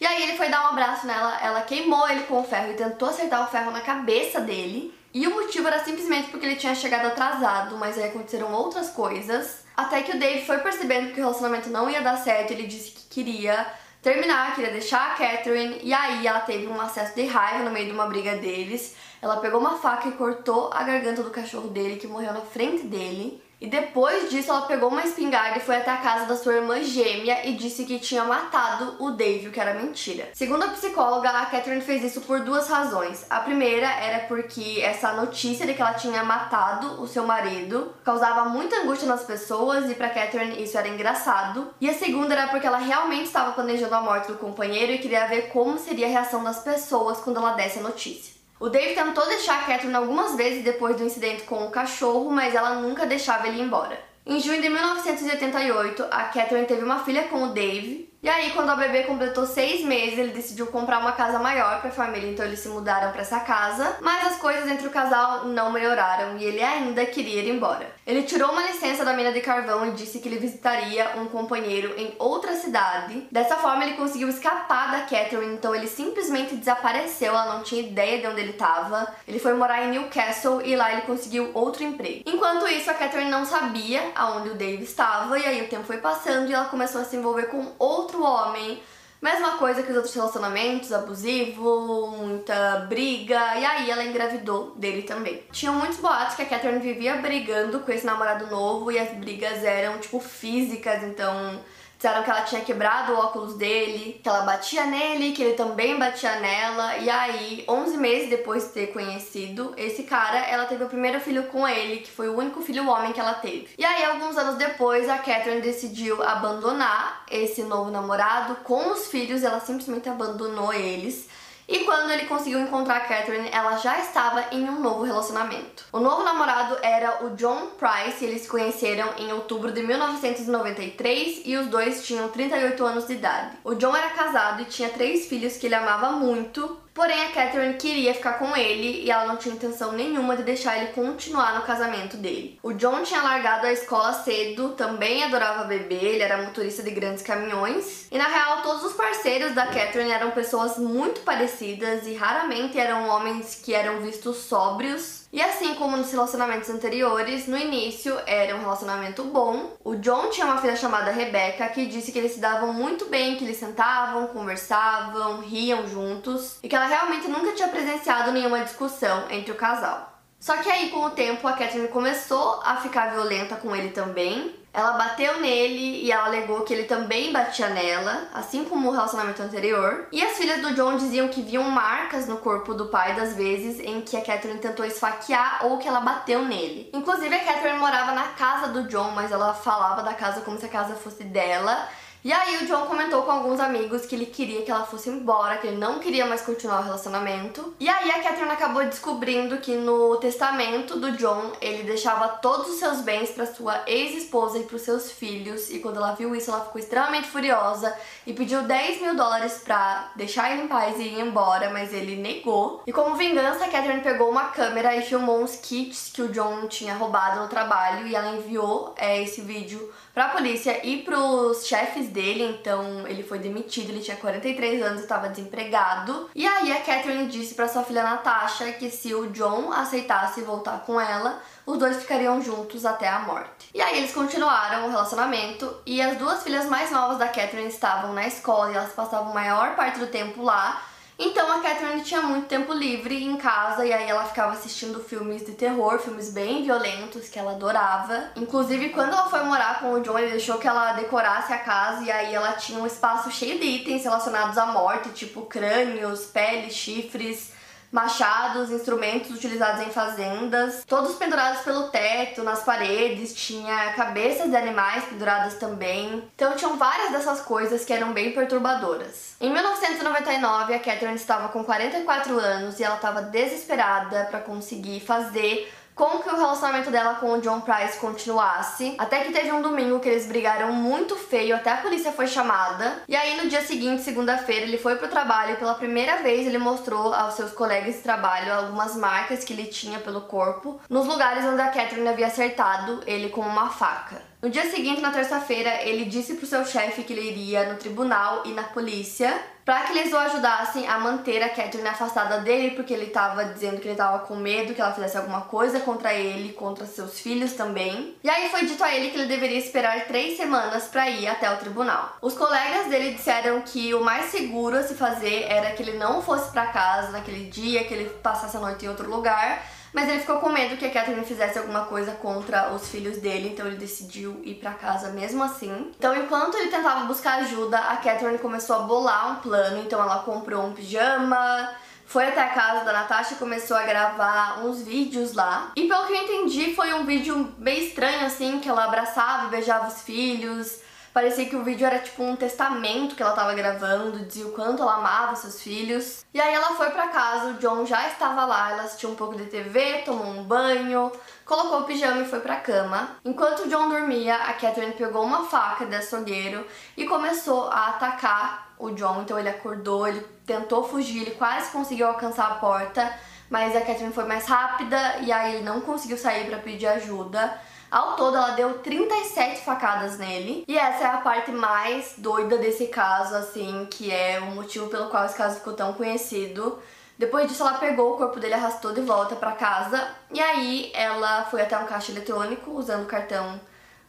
E 0.00 0.06
aí 0.06 0.22
ele 0.22 0.36
foi 0.36 0.48
dar 0.48 0.64
um 0.64 0.68
abraço 0.68 1.06
nela, 1.06 1.38
ela 1.42 1.60
queimou 1.62 2.08
ele 2.08 2.22
com 2.22 2.40
o 2.40 2.44
ferro 2.44 2.72
e 2.72 2.76
tentou 2.76 3.10
acertar 3.10 3.44
o 3.44 3.50
ferro 3.50 3.70
na 3.70 3.80
cabeça 3.82 4.40
dele. 4.40 4.94
E 5.12 5.26
o 5.26 5.34
motivo 5.34 5.66
era 5.66 5.84
simplesmente 5.84 6.30
porque 6.30 6.46
ele 6.46 6.56
tinha 6.56 6.74
chegado 6.74 7.06
atrasado, 7.06 7.76
mas 7.76 7.98
aí 7.98 8.04
aconteceram 8.04 8.52
outras 8.52 8.90
coisas. 8.90 9.64
Até 9.76 10.02
que 10.02 10.12
o 10.12 10.18
David 10.18 10.46
foi 10.46 10.58
percebendo 10.58 11.12
que 11.12 11.20
o 11.20 11.24
relacionamento 11.24 11.68
não 11.68 11.90
ia 11.90 12.00
dar 12.00 12.16
certo, 12.16 12.52
ele 12.52 12.66
disse 12.66 12.92
que 12.92 13.02
queria 13.10 13.66
terminar, 14.02 14.54
queria 14.54 14.70
deixar 14.70 15.12
a 15.12 15.14
Catherine, 15.14 15.78
e 15.82 15.92
aí 15.92 16.26
ela 16.26 16.40
teve 16.40 16.66
um 16.66 16.80
acesso 16.80 17.14
de 17.14 17.26
raiva 17.26 17.64
no 17.64 17.70
meio 17.70 17.86
de 17.86 17.92
uma 17.92 18.06
briga 18.06 18.36
deles. 18.36 18.96
Ela 19.20 19.36
pegou 19.36 19.60
uma 19.60 19.78
faca 19.78 20.08
e 20.08 20.12
cortou 20.12 20.70
a 20.72 20.82
garganta 20.82 21.22
do 21.22 21.30
cachorro 21.30 21.68
dele, 21.68 21.96
que 21.96 22.06
morreu 22.06 22.32
na 22.32 22.40
frente 22.40 22.84
dele. 22.86 23.42
E 23.60 23.66
depois 23.66 24.30
disso, 24.30 24.50
ela 24.50 24.62
pegou 24.62 24.88
uma 24.88 25.04
espingarda 25.04 25.58
e 25.58 25.60
foi 25.60 25.76
até 25.76 25.90
a 25.90 25.98
casa 25.98 26.24
da 26.24 26.36
sua 26.36 26.54
irmã 26.54 26.82
gêmea 26.82 27.46
e 27.46 27.52
disse 27.54 27.84
que 27.84 27.98
tinha 27.98 28.24
matado 28.24 28.96
o 28.98 29.10
Dave, 29.10 29.48
o 29.48 29.52
que 29.52 29.60
era 29.60 29.74
mentira. 29.74 30.30
Segundo 30.32 30.64
a 30.64 30.68
psicóloga, 30.68 31.28
a 31.28 31.44
Catherine 31.44 31.82
fez 31.82 32.02
isso 32.02 32.22
por 32.22 32.40
duas 32.40 32.68
razões. 32.68 33.26
A 33.28 33.40
primeira 33.40 33.86
era 33.86 34.20
porque 34.26 34.80
essa 34.82 35.12
notícia 35.12 35.66
de 35.66 35.74
que 35.74 35.82
ela 35.82 35.92
tinha 35.92 36.24
matado 36.24 37.02
o 37.02 37.06
seu 37.06 37.26
marido 37.26 37.92
causava 38.02 38.48
muita 38.48 38.76
angústia 38.76 39.06
nas 39.06 39.24
pessoas 39.24 39.90
e 39.90 39.94
para 39.94 40.08
Catherine 40.08 40.62
isso 40.62 40.78
era 40.78 40.88
engraçado. 40.88 41.68
E 41.80 41.90
a 41.90 41.94
segunda 41.94 42.32
era 42.32 42.48
porque 42.48 42.66
ela 42.66 42.78
realmente 42.78 43.26
estava 43.26 43.52
planejando 43.52 43.94
a 43.94 44.00
morte 44.00 44.28
do 44.28 44.38
companheiro 44.38 44.92
e 44.92 44.98
queria 44.98 45.26
ver 45.26 45.48
como 45.48 45.78
seria 45.78 46.06
a 46.06 46.10
reação 46.10 46.42
das 46.42 46.60
pessoas 46.60 47.18
quando 47.18 47.36
ela 47.36 47.52
desse 47.52 47.78
a 47.78 47.82
notícia. 47.82 48.39
O 48.60 48.68
Dave 48.68 48.94
tentou 48.94 49.26
deixar 49.26 49.60
a 49.60 49.62
Catherine 49.62 49.94
algumas 49.94 50.36
vezes 50.36 50.62
depois 50.62 50.94
do 50.94 51.02
incidente 51.02 51.44
com 51.44 51.64
o 51.64 51.70
cachorro, 51.70 52.30
mas 52.30 52.54
ela 52.54 52.74
nunca 52.74 53.06
deixava 53.06 53.48
ele 53.48 53.56
ir 53.56 53.62
embora. 53.62 53.98
Em 54.26 54.38
junho 54.38 54.60
de 54.60 54.68
1988, 54.68 56.04
a 56.10 56.24
Catherine 56.24 56.66
teve 56.66 56.84
uma 56.84 57.02
filha 57.02 57.22
com 57.28 57.44
o 57.44 57.54
Dave 57.54 58.09
e 58.22 58.28
aí, 58.28 58.50
quando 58.50 58.68
a 58.68 58.76
bebê 58.76 59.04
completou 59.04 59.46
seis 59.46 59.82
meses, 59.82 60.18
ele 60.18 60.32
decidiu 60.32 60.66
comprar 60.66 60.98
uma 60.98 61.12
casa 61.12 61.38
maior 61.38 61.80
para 61.80 61.88
a 61.88 61.92
família, 61.92 62.30
então 62.30 62.44
eles 62.44 62.60
se 62.60 62.68
mudaram 62.68 63.12
para 63.12 63.22
essa 63.22 63.40
casa. 63.40 63.96
Mas 64.02 64.26
as 64.26 64.36
coisas 64.36 64.70
entre 64.70 64.86
o 64.86 64.90
casal 64.90 65.46
não 65.46 65.72
melhoraram 65.72 66.36
e 66.36 66.44
ele 66.44 66.62
ainda 66.62 67.06
queria 67.06 67.42
ir 67.42 67.48
embora. 67.48 67.90
Ele 68.06 68.22
tirou 68.24 68.50
uma 68.50 68.62
licença 68.66 69.06
da 69.06 69.14
mina 69.14 69.32
de 69.32 69.40
carvão 69.40 69.86
e 69.86 69.92
disse 69.92 70.18
que 70.18 70.28
ele 70.28 70.38
visitaria 70.38 71.12
um 71.16 71.26
companheiro 71.26 71.94
em 71.96 72.14
outra 72.18 72.54
cidade. 72.56 73.26
Dessa 73.32 73.56
forma, 73.56 73.84
ele 73.84 73.96
conseguiu 73.96 74.28
escapar 74.28 74.90
da 74.90 75.00
Catherine, 75.00 75.54
então 75.54 75.74
ele 75.74 75.86
simplesmente 75.86 76.56
desapareceu, 76.56 77.28
ela 77.28 77.54
não 77.54 77.62
tinha 77.62 77.80
ideia 77.80 78.20
de 78.20 78.26
onde 78.26 78.40
ele 78.40 78.50
estava. 78.50 79.10
Ele 79.26 79.38
foi 79.38 79.54
morar 79.54 79.86
em 79.86 79.92
Newcastle 79.92 80.60
e 80.60 80.76
lá 80.76 80.92
ele 80.92 81.02
conseguiu 81.02 81.50
outro 81.54 81.82
emprego. 81.82 82.24
Enquanto 82.26 82.68
isso, 82.68 82.90
a 82.90 82.94
Catherine 82.94 83.30
não 83.30 83.46
sabia 83.46 84.12
aonde 84.14 84.50
o 84.50 84.54
Dave 84.54 84.82
estava, 84.82 85.38
e 85.38 85.46
aí 85.46 85.62
o 85.62 85.68
tempo 85.68 85.84
foi 85.84 85.98
passando 85.98 86.50
e 86.50 86.52
ela 86.52 86.66
começou 86.66 87.00
a 87.00 87.04
se 87.04 87.16
envolver 87.16 87.44
com 87.44 87.72
outro 87.78 88.09
outro 88.10 88.22
homem. 88.22 88.82
Mesma 89.22 89.58
coisa 89.58 89.82
que 89.82 89.90
os 89.90 89.96
outros 89.96 90.14
relacionamentos, 90.14 90.92
abusivo, 90.92 92.06
muita 92.16 92.86
briga, 92.88 93.54
e 93.58 93.64
aí 93.66 93.90
ela 93.90 94.02
engravidou 94.02 94.72
dele 94.76 95.02
também. 95.02 95.42
Tinham 95.52 95.74
muitos 95.74 95.98
boatos 95.98 96.36
que 96.36 96.42
a 96.42 96.46
Catherine 96.46 96.80
vivia 96.80 97.16
brigando 97.16 97.80
com 97.80 97.92
esse 97.92 98.06
namorado 98.06 98.46
novo 98.46 98.90
e 98.90 98.98
as 98.98 99.10
brigas 99.10 99.62
eram, 99.62 99.98
tipo, 99.98 100.18
físicas, 100.20 101.02
então 101.02 101.60
Disseram 102.00 102.22
que 102.22 102.30
ela 102.30 102.40
tinha 102.40 102.62
quebrado 102.62 103.12
o 103.12 103.18
óculos 103.18 103.56
dele, 103.56 104.18
que 104.22 104.26
ela 104.26 104.40
batia 104.40 104.86
nele, 104.86 105.32
que 105.32 105.42
ele 105.42 105.52
também 105.52 105.98
batia 105.98 106.36
nela. 106.36 106.96
E 106.96 107.10
aí, 107.10 107.62
11 107.68 107.98
meses 107.98 108.30
depois 108.30 108.64
de 108.64 108.70
ter 108.70 108.86
conhecido 108.86 109.74
esse 109.76 110.04
cara, 110.04 110.38
ela 110.38 110.64
teve 110.64 110.82
o 110.82 110.88
primeiro 110.88 111.20
filho 111.20 111.42
com 111.48 111.68
ele, 111.68 111.98
que 111.98 112.10
foi 112.10 112.30
o 112.30 112.38
único 112.38 112.62
filho 112.62 112.88
homem 112.88 113.12
que 113.12 113.20
ela 113.20 113.34
teve. 113.34 113.68
E 113.76 113.84
aí, 113.84 114.02
alguns 114.02 114.38
anos 114.38 114.56
depois, 114.56 115.10
a 115.10 115.18
Catherine 115.18 115.60
decidiu 115.60 116.22
abandonar 116.22 117.26
esse 117.30 117.64
novo 117.64 117.90
namorado 117.90 118.56
com 118.64 118.92
os 118.92 119.08
filhos, 119.08 119.44
ela 119.44 119.60
simplesmente 119.60 120.08
abandonou 120.08 120.72
eles 120.72 121.28
e 121.70 121.84
quando 121.84 122.10
ele 122.10 122.26
conseguiu 122.26 122.58
encontrar 122.58 122.96
a 122.96 123.00
Catherine, 123.00 123.48
ela 123.52 123.76
já 123.76 124.00
estava 124.00 124.44
em 124.50 124.68
um 124.68 124.80
novo 124.80 125.04
relacionamento. 125.04 125.84
O 125.92 126.00
novo 126.00 126.24
namorado 126.24 126.76
era 126.82 127.24
o 127.24 127.30
John 127.36 127.68
Price 127.78 128.24
e 128.24 128.26
eles 128.26 128.42
se 128.42 128.48
conheceram 128.48 129.14
em 129.16 129.32
outubro 129.32 129.70
de 129.70 129.80
1993 129.80 131.42
e 131.44 131.56
os 131.56 131.68
dois 131.68 132.04
tinham 132.04 132.28
38 132.28 132.84
anos 132.84 133.06
de 133.06 133.12
idade. 133.12 133.56
O 133.62 133.76
John 133.76 133.94
era 133.94 134.10
casado 134.10 134.62
e 134.62 134.64
tinha 134.64 134.88
três 134.88 135.26
filhos 135.26 135.56
que 135.56 135.66
ele 135.66 135.76
amava 135.76 136.10
muito, 136.10 136.76
Porém, 137.00 137.18
a 137.22 137.30
Catherine 137.30 137.78
queria 137.78 138.12
ficar 138.12 138.34
com 138.34 138.54
ele 138.54 139.02
e 139.02 139.10
ela 139.10 139.24
não 139.24 139.38
tinha 139.38 139.54
intenção 139.54 139.92
nenhuma 139.92 140.36
de 140.36 140.42
deixar 140.42 140.76
ele 140.76 140.92
continuar 140.92 141.54
no 141.54 141.64
casamento 141.64 142.18
dele. 142.18 142.60
O 142.62 142.74
John 142.74 143.02
tinha 143.02 143.22
largado 143.22 143.66
a 143.66 143.72
escola 143.72 144.12
cedo, 144.12 144.74
também 144.74 145.24
adorava 145.24 145.64
beber, 145.64 146.04
ele 146.04 146.22
era 146.22 146.42
motorista 146.42 146.82
de 146.82 146.90
grandes 146.90 147.22
caminhões. 147.22 148.06
E 148.10 148.18
na 148.18 148.28
real, 148.28 148.60
todos 148.60 148.84
os 148.84 148.92
parceiros 148.92 149.54
da 149.54 149.68
Catherine 149.68 150.10
eram 150.10 150.32
pessoas 150.32 150.76
muito 150.76 151.22
parecidas 151.22 152.06
e 152.06 152.12
raramente 152.12 152.78
eram 152.78 153.08
homens 153.08 153.58
que 153.64 153.72
eram 153.72 154.02
vistos 154.02 154.36
sóbrios 154.36 155.19
e 155.32 155.40
assim 155.40 155.74
como 155.76 155.96
nos 155.96 156.10
relacionamentos 156.10 156.68
anteriores, 156.68 157.46
no 157.46 157.56
início 157.56 158.18
era 158.26 158.56
um 158.56 158.60
relacionamento 158.60 159.22
bom. 159.24 159.76
O 159.84 159.94
John 159.96 160.28
tinha 160.28 160.46
uma 160.46 160.58
filha 160.58 160.74
chamada 160.74 161.12
Rebecca 161.12 161.68
que 161.68 161.86
disse 161.86 162.10
que 162.10 162.18
eles 162.18 162.32
se 162.32 162.40
davam 162.40 162.72
muito 162.72 163.06
bem, 163.06 163.36
que 163.36 163.44
eles 163.44 163.56
sentavam, 163.56 164.26
conversavam, 164.28 165.40
riam 165.40 165.86
juntos 165.86 166.58
e 166.62 166.68
que 166.68 166.74
ela 166.74 166.86
realmente 166.86 167.28
nunca 167.28 167.52
tinha 167.52 167.68
presenciado 167.68 168.32
nenhuma 168.32 168.64
discussão 168.64 169.30
entre 169.30 169.52
o 169.52 169.56
casal. 169.56 170.10
Só 170.40 170.56
que 170.56 170.70
aí, 170.70 170.88
com 170.88 171.04
o 171.04 171.10
tempo, 171.10 171.46
a 171.46 171.52
Catherine 171.52 171.88
começou 171.88 172.60
a 172.64 172.76
ficar 172.76 173.12
violenta 173.12 173.56
com 173.56 173.76
ele 173.76 173.90
também. 173.90 174.54
Ela 174.72 174.92
bateu 174.92 175.40
nele 175.40 176.04
e 176.04 176.12
ela 176.12 176.26
alegou 176.26 176.60
que 176.62 176.72
ele 176.72 176.84
também 176.84 177.32
batia 177.32 177.68
nela, 177.68 178.28
assim 178.32 178.64
como 178.64 178.88
o 178.88 178.92
relacionamento 178.92 179.42
anterior. 179.42 180.06
E 180.12 180.22
as 180.22 180.36
filhas 180.36 180.62
do 180.62 180.74
John 180.74 180.96
diziam 180.96 181.28
que 181.28 181.42
viam 181.42 181.64
marcas 181.64 182.28
no 182.28 182.38
corpo 182.38 182.72
do 182.72 182.86
pai 182.86 183.14
das 183.14 183.34
vezes 183.34 183.80
em 183.80 184.00
que 184.00 184.16
a 184.16 184.24
Catherine 184.24 184.60
tentou 184.60 184.84
esfaquear 184.84 185.66
ou 185.66 185.78
que 185.78 185.88
ela 185.88 186.00
bateu 186.00 186.44
nele. 186.44 186.88
Inclusive, 186.94 187.34
a 187.34 187.44
Catherine 187.44 187.78
morava 187.78 188.12
na 188.12 188.28
casa 188.28 188.68
do 188.68 188.84
John, 188.84 189.10
mas 189.10 189.32
ela 189.32 189.52
falava 189.54 190.02
da 190.02 190.14
casa 190.14 190.42
como 190.42 190.58
se 190.58 190.66
a 190.66 190.68
casa 190.68 190.94
fosse 190.94 191.24
dela. 191.24 191.88
E 192.22 192.32
aí 192.32 192.62
o 192.62 192.66
John 192.66 192.84
comentou 192.84 193.22
com 193.22 193.30
alguns 193.30 193.58
amigos 193.60 194.04
que 194.04 194.14
ele 194.14 194.26
queria 194.26 194.60
que 194.60 194.70
ela 194.70 194.84
fosse 194.84 195.08
embora, 195.08 195.56
que 195.56 195.66
ele 195.66 195.78
não 195.78 195.98
queria 195.98 196.26
mais 196.26 196.42
continuar 196.42 196.80
o 196.80 196.84
relacionamento. 196.84 197.74
E 197.80 197.88
aí 197.88 198.10
a 198.10 198.22
Catherine 198.22 198.52
acabou 198.52 198.84
descobrindo 198.84 199.56
que 199.56 199.74
no 199.74 200.16
testamento 200.18 201.00
do 201.00 201.12
John 201.12 201.52
ele 201.62 201.84
deixava 201.84 202.28
todos 202.28 202.68
os 202.68 202.78
seus 202.78 203.00
bens 203.00 203.30
para 203.30 203.46
sua 203.46 203.82
ex-esposa 203.86 204.58
e 204.58 204.64
para 204.64 204.76
os 204.76 204.82
seus 204.82 205.10
filhos. 205.10 205.70
E 205.70 205.78
quando 205.78 205.96
ela 205.96 206.12
viu 206.12 206.36
isso, 206.36 206.50
ela 206.50 206.64
ficou 206.64 206.78
extremamente 206.78 207.28
furiosa 207.28 207.96
e 208.26 208.34
pediu 208.34 208.62
10 208.62 209.00
mil 209.00 209.16
dólares 209.16 209.62
pra 209.64 210.12
deixar 210.14 210.52
ele 210.52 210.64
em 210.64 210.68
paz 210.68 210.98
e 210.98 211.04
ir 211.04 211.20
embora, 211.20 211.70
mas 211.70 211.94
ele 211.94 212.16
negou. 212.16 212.82
E 212.86 212.92
como 212.92 213.16
vingança, 213.16 213.64
a 213.64 213.68
Catherine 213.68 214.02
pegou 214.02 214.30
uma 214.30 214.48
câmera 214.48 214.94
e 214.94 215.00
filmou 215.00 215.42
uns 215.42 215.56
kits 215.56 216.10
que 216.12 216.20
o 216.20 216.28
John 216.28 216.66
tinha 216.68 216.94
roubado 216.94 217.40
no 217.40 217.48
trabalho 217.48 218.06
e 218.06 218.14
ela 218.14 218.36
enviou 218.36 218.94
é, 218.98 219.22
esse 219.22 219.40
vídeo 219.40 219.90
pra 220.20 220.28
polícia 220.28 220.86
e 220.86 220.98
pros 220.98 221.66
chefes 221.66 222.08
dele, 222.08 222.44
então 222.44 223.08
ele 223.08 223.22
foi 223.22 223.38
demitido, 223.38 223.88
ele 223.88 224.00
tinha 224.00 224.18
43 224.18 224.82
anos 224.82 225.00
estava 225.00 225.30
desempregado. 225.30 226.28
E 226.34 226.46
aí 226.46 226.70
a 226.72 226.80
Catherine 226.82 227.26
disse 227.26 227.54
para 227.54 227.66
sua 227.66 227.82
filha 227.82 228.02
Natasha 228.02 228.70
que 228.72 228.90
se 228.90 229.14
o 229.14 229.30
John 229.30 229.72
aceitasse 229.72 230.42
voltar 230.42 230.80
com 230.84 231.00
ela, 231.00 231.40
os 231.64 231.78
dois 231.78 231.96
ficariam 231.96 232.42
juntos 232.42 232.84
até 232.84 233.08
a 233.08 233.20
morte. 233.20 233.70
E 233.72 233.80
aí 233.80 233.96
eles 233.96 234.12
continuaram 234.12 234.88
o 234.88 234.90
relacionamento 234.90 235.74
e 235.86 236.02
as 236.02 236.18
duas 236.18 236.42
filhas 236.42 236.66
mais 236.66 236.90
novas 236.90 237.16
da 237.16 237.28
Catherine 237.28 237.68
estavam 237.68 238.12
na 238.12 238.26
escola 238.26 238.72
e 238.72 238.76
elas 238.76 238.92
passavam 238.92 239.30
a 239.30 239.34
maior 239.34 239.74
parte 239.74 239.98
do 239.98 240.08
tempo 240.08 240.42
lá. 240.42 240.82
Então 241.22 241.52
a 241.52 241.60
Catherine 241.60 242.00
tinha 242.00 242.22
muito 242.22 242.46
tempo 242.46 242.72
livre 242.72 243.22
em 243.22 243.36
casa 243.36 243.84
e 243.84 243.92
aí 243.92 244.08
ela 244.08 244.24
ficava 244.24 244.54
assistindo 244.54 245.00
filmes 245.00 245.44
de 245.44 245.52
terror, 245.52 245.98
filmes 245.98 246.30
bem 246.30 246.62
violentos 246.62 247.28
que 247.28 247.38
ela 247.38 247.52
adorava. 247.52 248.30
Inclusive, 248.36 248.88
quando 248.88 249.12
ela 249.12 249.28
foi 249.28 249.42
morar 249.42 249.80
com 249.80 249.92
o 249.92 250.00
John, 250.00 250.18
ele 250.18 250.30
deixou 250.30 250.56
que 250.56 250.66
ela 250.66 250.94
decorasse 250.94 251.52
a 251.52 251.58
casa 251.58 252.02
e 252.04 252.10
aí 252.10 252.34
ela 252.34 252.54
tinha 252.54 252.80
um 252.80 252.86
espaço 252.86 253.30
cheio 253.30 253.58
de 253.58 253.66
itens 253.66 254.04
relacionados 254.04 254.56
à 254.56 254.64
morte, 254.64 255.10
tipo 255.10 255.42
crânios, 255.42 256.24
peles, 256.24 256.72
chifres 256.72 257.52
machados, 257.90 258.70
instrumentos 258.70 259.30
utilizados 259.30 259.86
em 259.86 259.90
fazendas, 259.90 260.84
todos 260.86 261.16
pendurados 261.16 261.62
pelo 261.62 261.88
teto, 261.88 262.42
nas 262.42 262.62
paredes, 262.62 263.34
tinha 263.34 263.92
cabeças 263.94 264.48
de 264.48 264.56
animais 264.56 265.04
penduradas 265.04 265.54
também. 265.54 266.22
Então 266.34 266.54
tinham 266.56 266.76
várias 266.76 267.10
dessas 267.10 267.40
coisas 267.40 267.84
que 267.84 267.92
eram 267.92 268.12
bem 268.12 268.32
perturbadoras. 268.32 269.34
Em 269.40 269.50
1999, 269.50 270.74
a 270.74 270.78
Catherine 270.78 271.16
estava 271.16 271.48
com 271.48 271.64
44 271.64 272.38
anos 272.38 272.78
e 272.78 272.84
ela 272.84 272.96
estava 272.96 273.22
desesperada 273.22 274.26
para 274.30 274.40
conseguir 274.40 275.00
fazer 275.00 275.72
com 276.00 276.18
que 276.18 276.30
o 276.30 276.34
relacionamento 276.34 276.90
dela 276.90 277.16
com 277.16 277.32
o 277.32 277.40
John 277.42 277.60
Price 277.60 277.98
continuasse. 277.98 278.94
Até 278.96 279.20
que 279.22 279.34
teve 279.34 279.52
um 279.52 279.60
domingo 279.60 280.00
que 280.00 280.08
eles 280.08 280.26
brigaram 280.26 280.72
muito 280.72 281.14
feio, 281.14 281.54
até 281.54 281.72
a 281.72 281.76
polícia 281.76 282.10
foi 282.10 282.26
chamada. 282.26 283.02
E 283.06 283.14
aí 283.14 283.36
no 283.36 283.50
dia 283.50 283.60
seguinte, 283.60 284.00
segunda-feira, 284.00 284.64
ele 284.64 284.78
foi 284.78 284.96
pro 284.96 285.08
trabalho 285.08 285.52
e 285.52 285.56
pela 285.56 285.74
primeira 285.74 286.22
vez 286.22 286.46
ele 286.46 286.56
mostrou 286.56 287.12
aos 287.12 287.34
seus 287.34 287.52
colegas 287.52 287.96
de 287.96 288.00
trabalho 288.00 288.50
algumas 288.50 288.96
marcas 288.96 289.44
que 289.44 289.52
ele 289.52 289.66
tinha 289.66 289.98
pelo 289.98 290.22
corpo, 290.22 290.80
nos 290.88 291.06
lugares 291.06 291.44
onde 291.44 291.60
a 291.60 291.68
Catherine 291.68 292.08
havia 292.08 292.28
acertado 292.28 293.02
ele 293.06 293.28
com 293.28 293.42
uma 293.42 293.68
faca. 293.68 294.30
No 294.42 294.48
dia 294.48 294.70
seguinte, 294.70 295.02
na 295.02 295.10
terça-feira, 295.10 295.82
ele 295.82 296.06
disse 296.06 296.32
pro 296.34 296.46
seu 296.46 296.64
chefe 296.64 297.02
que 297.02 297.12
ele 297.12 297.28
iria 297.28 297.70
no 297.70 297.78
tribunal 297.78 298.42
e 298.46 298.52
na 298.52 298.62
polícia 298.62 299.38
para 299.66 299.82
que 299.82 299.98
eles 299.98 300.10
o 300.12 300.16
ajudassem 300.16 300.88
a 300.88 300.98
manter 300.98 301.42
a 301.42 301.50
Catherine 301.50 301.86
afastada 301.86 302.38
dele, 302.40 302.70
porque 302.70 302.94
ele 302.94 303.04
estava 303.04 303.44
dizendo 303.44 303.78
que 303.78 303.86
ele 303.86 303.92
estava 303.92 304.20
com 304.20 304.34
medo 304.36 304.74
que 304.74 304.80
ela 304.80 304.94
fizesse 304.94 305.18
alguma 305.18 305.42
coisa 305.42 305.78
contra 305.80 306.14
ele, 306.14 306.54
contra 306.54 306.86
seus 306.86 307.20
filhos 307.20 307.52
também. 307.52 308.16
E 308.24 308.30
aí 308.30 308.48
foi 308.48 308.64
dito 308.64 308.82
a 308.82 308.92
ele 308.92 309.10
que 309.10 309.18
ele 309.18 309.28
deveria 309.28 309.58
esperar 309.58 310.06
três 310.06 310.38
semanas 310.38 310.84
para 310.84 311.10
ir 311.10 311.28
até 311.28 311.48
o 311.52 311.58
tribunal. 311.58 312.16
Os 312.22 312.34
colegas 312.34 312.88
dele 312.88 313.12
disseram 313.12 313.60
que 313.60 313.92
o 313.94 314.02
mais 314.02 314.30
seguro 314.30 314.76
a 314.76 314.82
se 314.82 314.94
fazer 314.94 315.44
era 315.48 315.72
que 315.72 315.82
ele 315.82 315.98
não 315.98 316.22
fosse 316.22 316.50
para 316.50 316.68
casa 316.68 317.10
naquele 317.10 317.50
dia, 317.50 317.84
que 317.84 317.92
ele 317.92 318.08
passasse 318.22 318.56
a 318.56 318.60
noite 318.60 318.86
em 318.86 318.88
outro 318.88 319.08
lugar 319.08 319.62
mas 319.92 320.08
ele 320.08 320.20
ficou 320.20 320.38
com 320.38 320.48
medo 320.48 320.76
que 320.76 320.86
a 320.86 320.90
Catherine 320.90 321.24
fizesse 321.24 321.58
alguma 321.58 321.84
coisa 321.84 322.12
contra 322.12 322.72
os 322.72 322.88
filhos 322.88 323.18
dele, 323.18 323.50
então 323.50 323.66
ele 323.66 323.76
decidiu 323.76 324.40
ir 324.44 324.54
para 324.54 324.72
casa 324.72 325.10
mesmo 325.10 325.42
assim. 325.42 325.92
Então, 325.98 326.16
enquanto 326.16 326.56
ele 326.56 326.70
tentava 326.70 327.04
buscar 327.06 327.40
ajuda, 327.40 327.78
a 327.78 327.96
Catherine 327.96 328.38
começou 328.38 328.76
a 328.76 328.80
bolar 328.80 329.32
um 329.32 329.36
plano. 329.36 329.82
Então, 329.82 330.00
ela 330.00 330.20
comprou 330.20 330.64
um 330.64 330.72
pijama, 330.72 331.70
foi 332.10 332.26
até 332.26 332.40
a 332.40 332.48
casa 332.48 332.84
da 332.84 332.92
Natasha 332.92 333.34
e 333.34 333.36
começou 333.38 333.76
a 333.76 333.84
gravar 333.84 334.64
uns 334.64 334.82
vídeos 334.82 335.32
lá. 335.32 335.72
E 335.76 335.86
pelo 335.86 336.06
que 336.06 336.12
eu 336.12 336.22
entendi, 336.22 336.74
foi 336.74 336.92
um 336.92 337.04
vídeo 337.04 337.54
meio 337.58 337.84
estranho, 337.84 338.26
assim, 338.26 338.58
que 338.58 338.68
ela 338.68 338.84
abraçava 338.84 339.46
e 339.46 339.50
beijava 339.50 339.88
os 339.88 340.02
filhos. 340.02 340.80
Parecia 341.12 341.46
que 341.46 341.56
o 341.56 341.64
vídeo 341.64 341.84
era 341.84 341.98
tipo 341.98 342.22
um 342.22 342.36
testamento 342.36 343.16
que 343.16 343.22
ela 343.22 343.32
tava 343.32 343.52
gravando, 343.52 344.24
dizia 344.24 344.46
o 344.46 344.52
quanto 344.52 344.80
ela 344.80 344.94
amava 344.94 345.34
seus 345.34 345.60
filhos. 345.60 346.24
E 346.32 346.40
aí 346.40 346.54
ela 346.54 346.76
foi 346.76 346.88
para 346.90 347.08
casa, 347.08 347.50
o 347.50 347.54
John 347.54 347.84
já 347.84 348.06
estava 348.06 348.44
lá, 348.44 348.70
ela 348.70 348.82
assistiu 348.82 349.10
um 349.10 349.16
pouco 349.16 349.36
de 349.36 349.46
TV, 349.46 350.02
tomou 350.04 350.26
um 350.26 350.44
banho, 350.44 351.10
colocou 351.44 351.80
o 351.80 351.84
pijama 351.84 352.22
e 352.22 352.28
foi 352.28 352.38
pra 352.38 352.56
cama. 352.56 353.16
Enquanto 353.24 353.64
o 353.64 353.68
John 353.68 353.88
dormia, 353.88 354.36
a 354.36 354.52
Catherine 354.52 354.92
pegou 354.92 355.24
uma 355.24 355.46
faca 355.46 355.84
de 355.84 355.96
açougueiro 355.96 356.64
e 356.96 357.04
começou 357.04 357.68
a 357.68 357.88
atacar 357.88 358.74
o 358.78 358.90
John. 358.90 359.22
Então 359.22 359.36
ele 359.36 359.48
acordou, 359.48 360.06
ele 360.06 360.20
tentou 360.46 360.84
fugir, 360.84 361.22
ele 361.22 361.32
quase 361.32 361.72
conseguiu 361.72 362.06
alcançar 362.06 362.46
a 362.52 362.54
porta, 362.54 363.12
mas 363.50 363.74
a 363.74 363.80
Catherine 363.80 364.12
foi 364.12 364.24
mais 364.24 364.46
rápida 364.46 365.16
e 365.22 365.32
aí 365.32 365.56
ele 365.56 365.64
não 365.64 365.80
conseguiu 365.80 366.16
sair 366.16 366.46
para 366.48 366.58
pedir 366.58 366.86
ajuda. 366.86 367.60
Ao 367.90 368.14
todo, 368.14 368.36
ela 368.36 368.50
deu 368.50 368.78
37 368.78 369.62
facadas 369.62 370.16
nele. 370.16 370.64
E 370.68 370.78
essa 370.78 371.02
é 371.02 371.06
a 371.08 371.16
parte 371.18 371.50
mais 371.50 372.14
doida 372.16 372.56
desse 372.56 372.86
caso, 372.86 373.34
assim, 373.34 373.88
que 373.90 374.12
é 374.12 374.38
o 374.38 374.52
motivo 374.52 374.86
pelo 374.88 375.08
qual 375.08 375.24
esse 375.24 375.34
caso 375.34 375.56
ficou 375.56 375.72
tão 375.72 375.92
conhecido. 375.94 376.78
Depois 377.18 377.48
disso, 377.48 377.62
ela 377.62 377.78
pegou 377.78 378.14
o 378.14 378.16
corpo 378.16 378.38
dele, 378.38 378.54
arrastou 378.54 378.92
de 378.92 379.00
volta 379.00 379.34
para 379.34 379.52
casa. 379.52 380.08
E 380.32 380.40
aí, 380.40 380.92
ela 380.94 381.44
foi 381.46 381.62
até 381.62 381.76
um 381.76 381.84
caixa 381.84 382.12
eletrônico 382.12 382.70
usando 382.70 383.02
o 383.02 383.08
cartão 383.08 383.60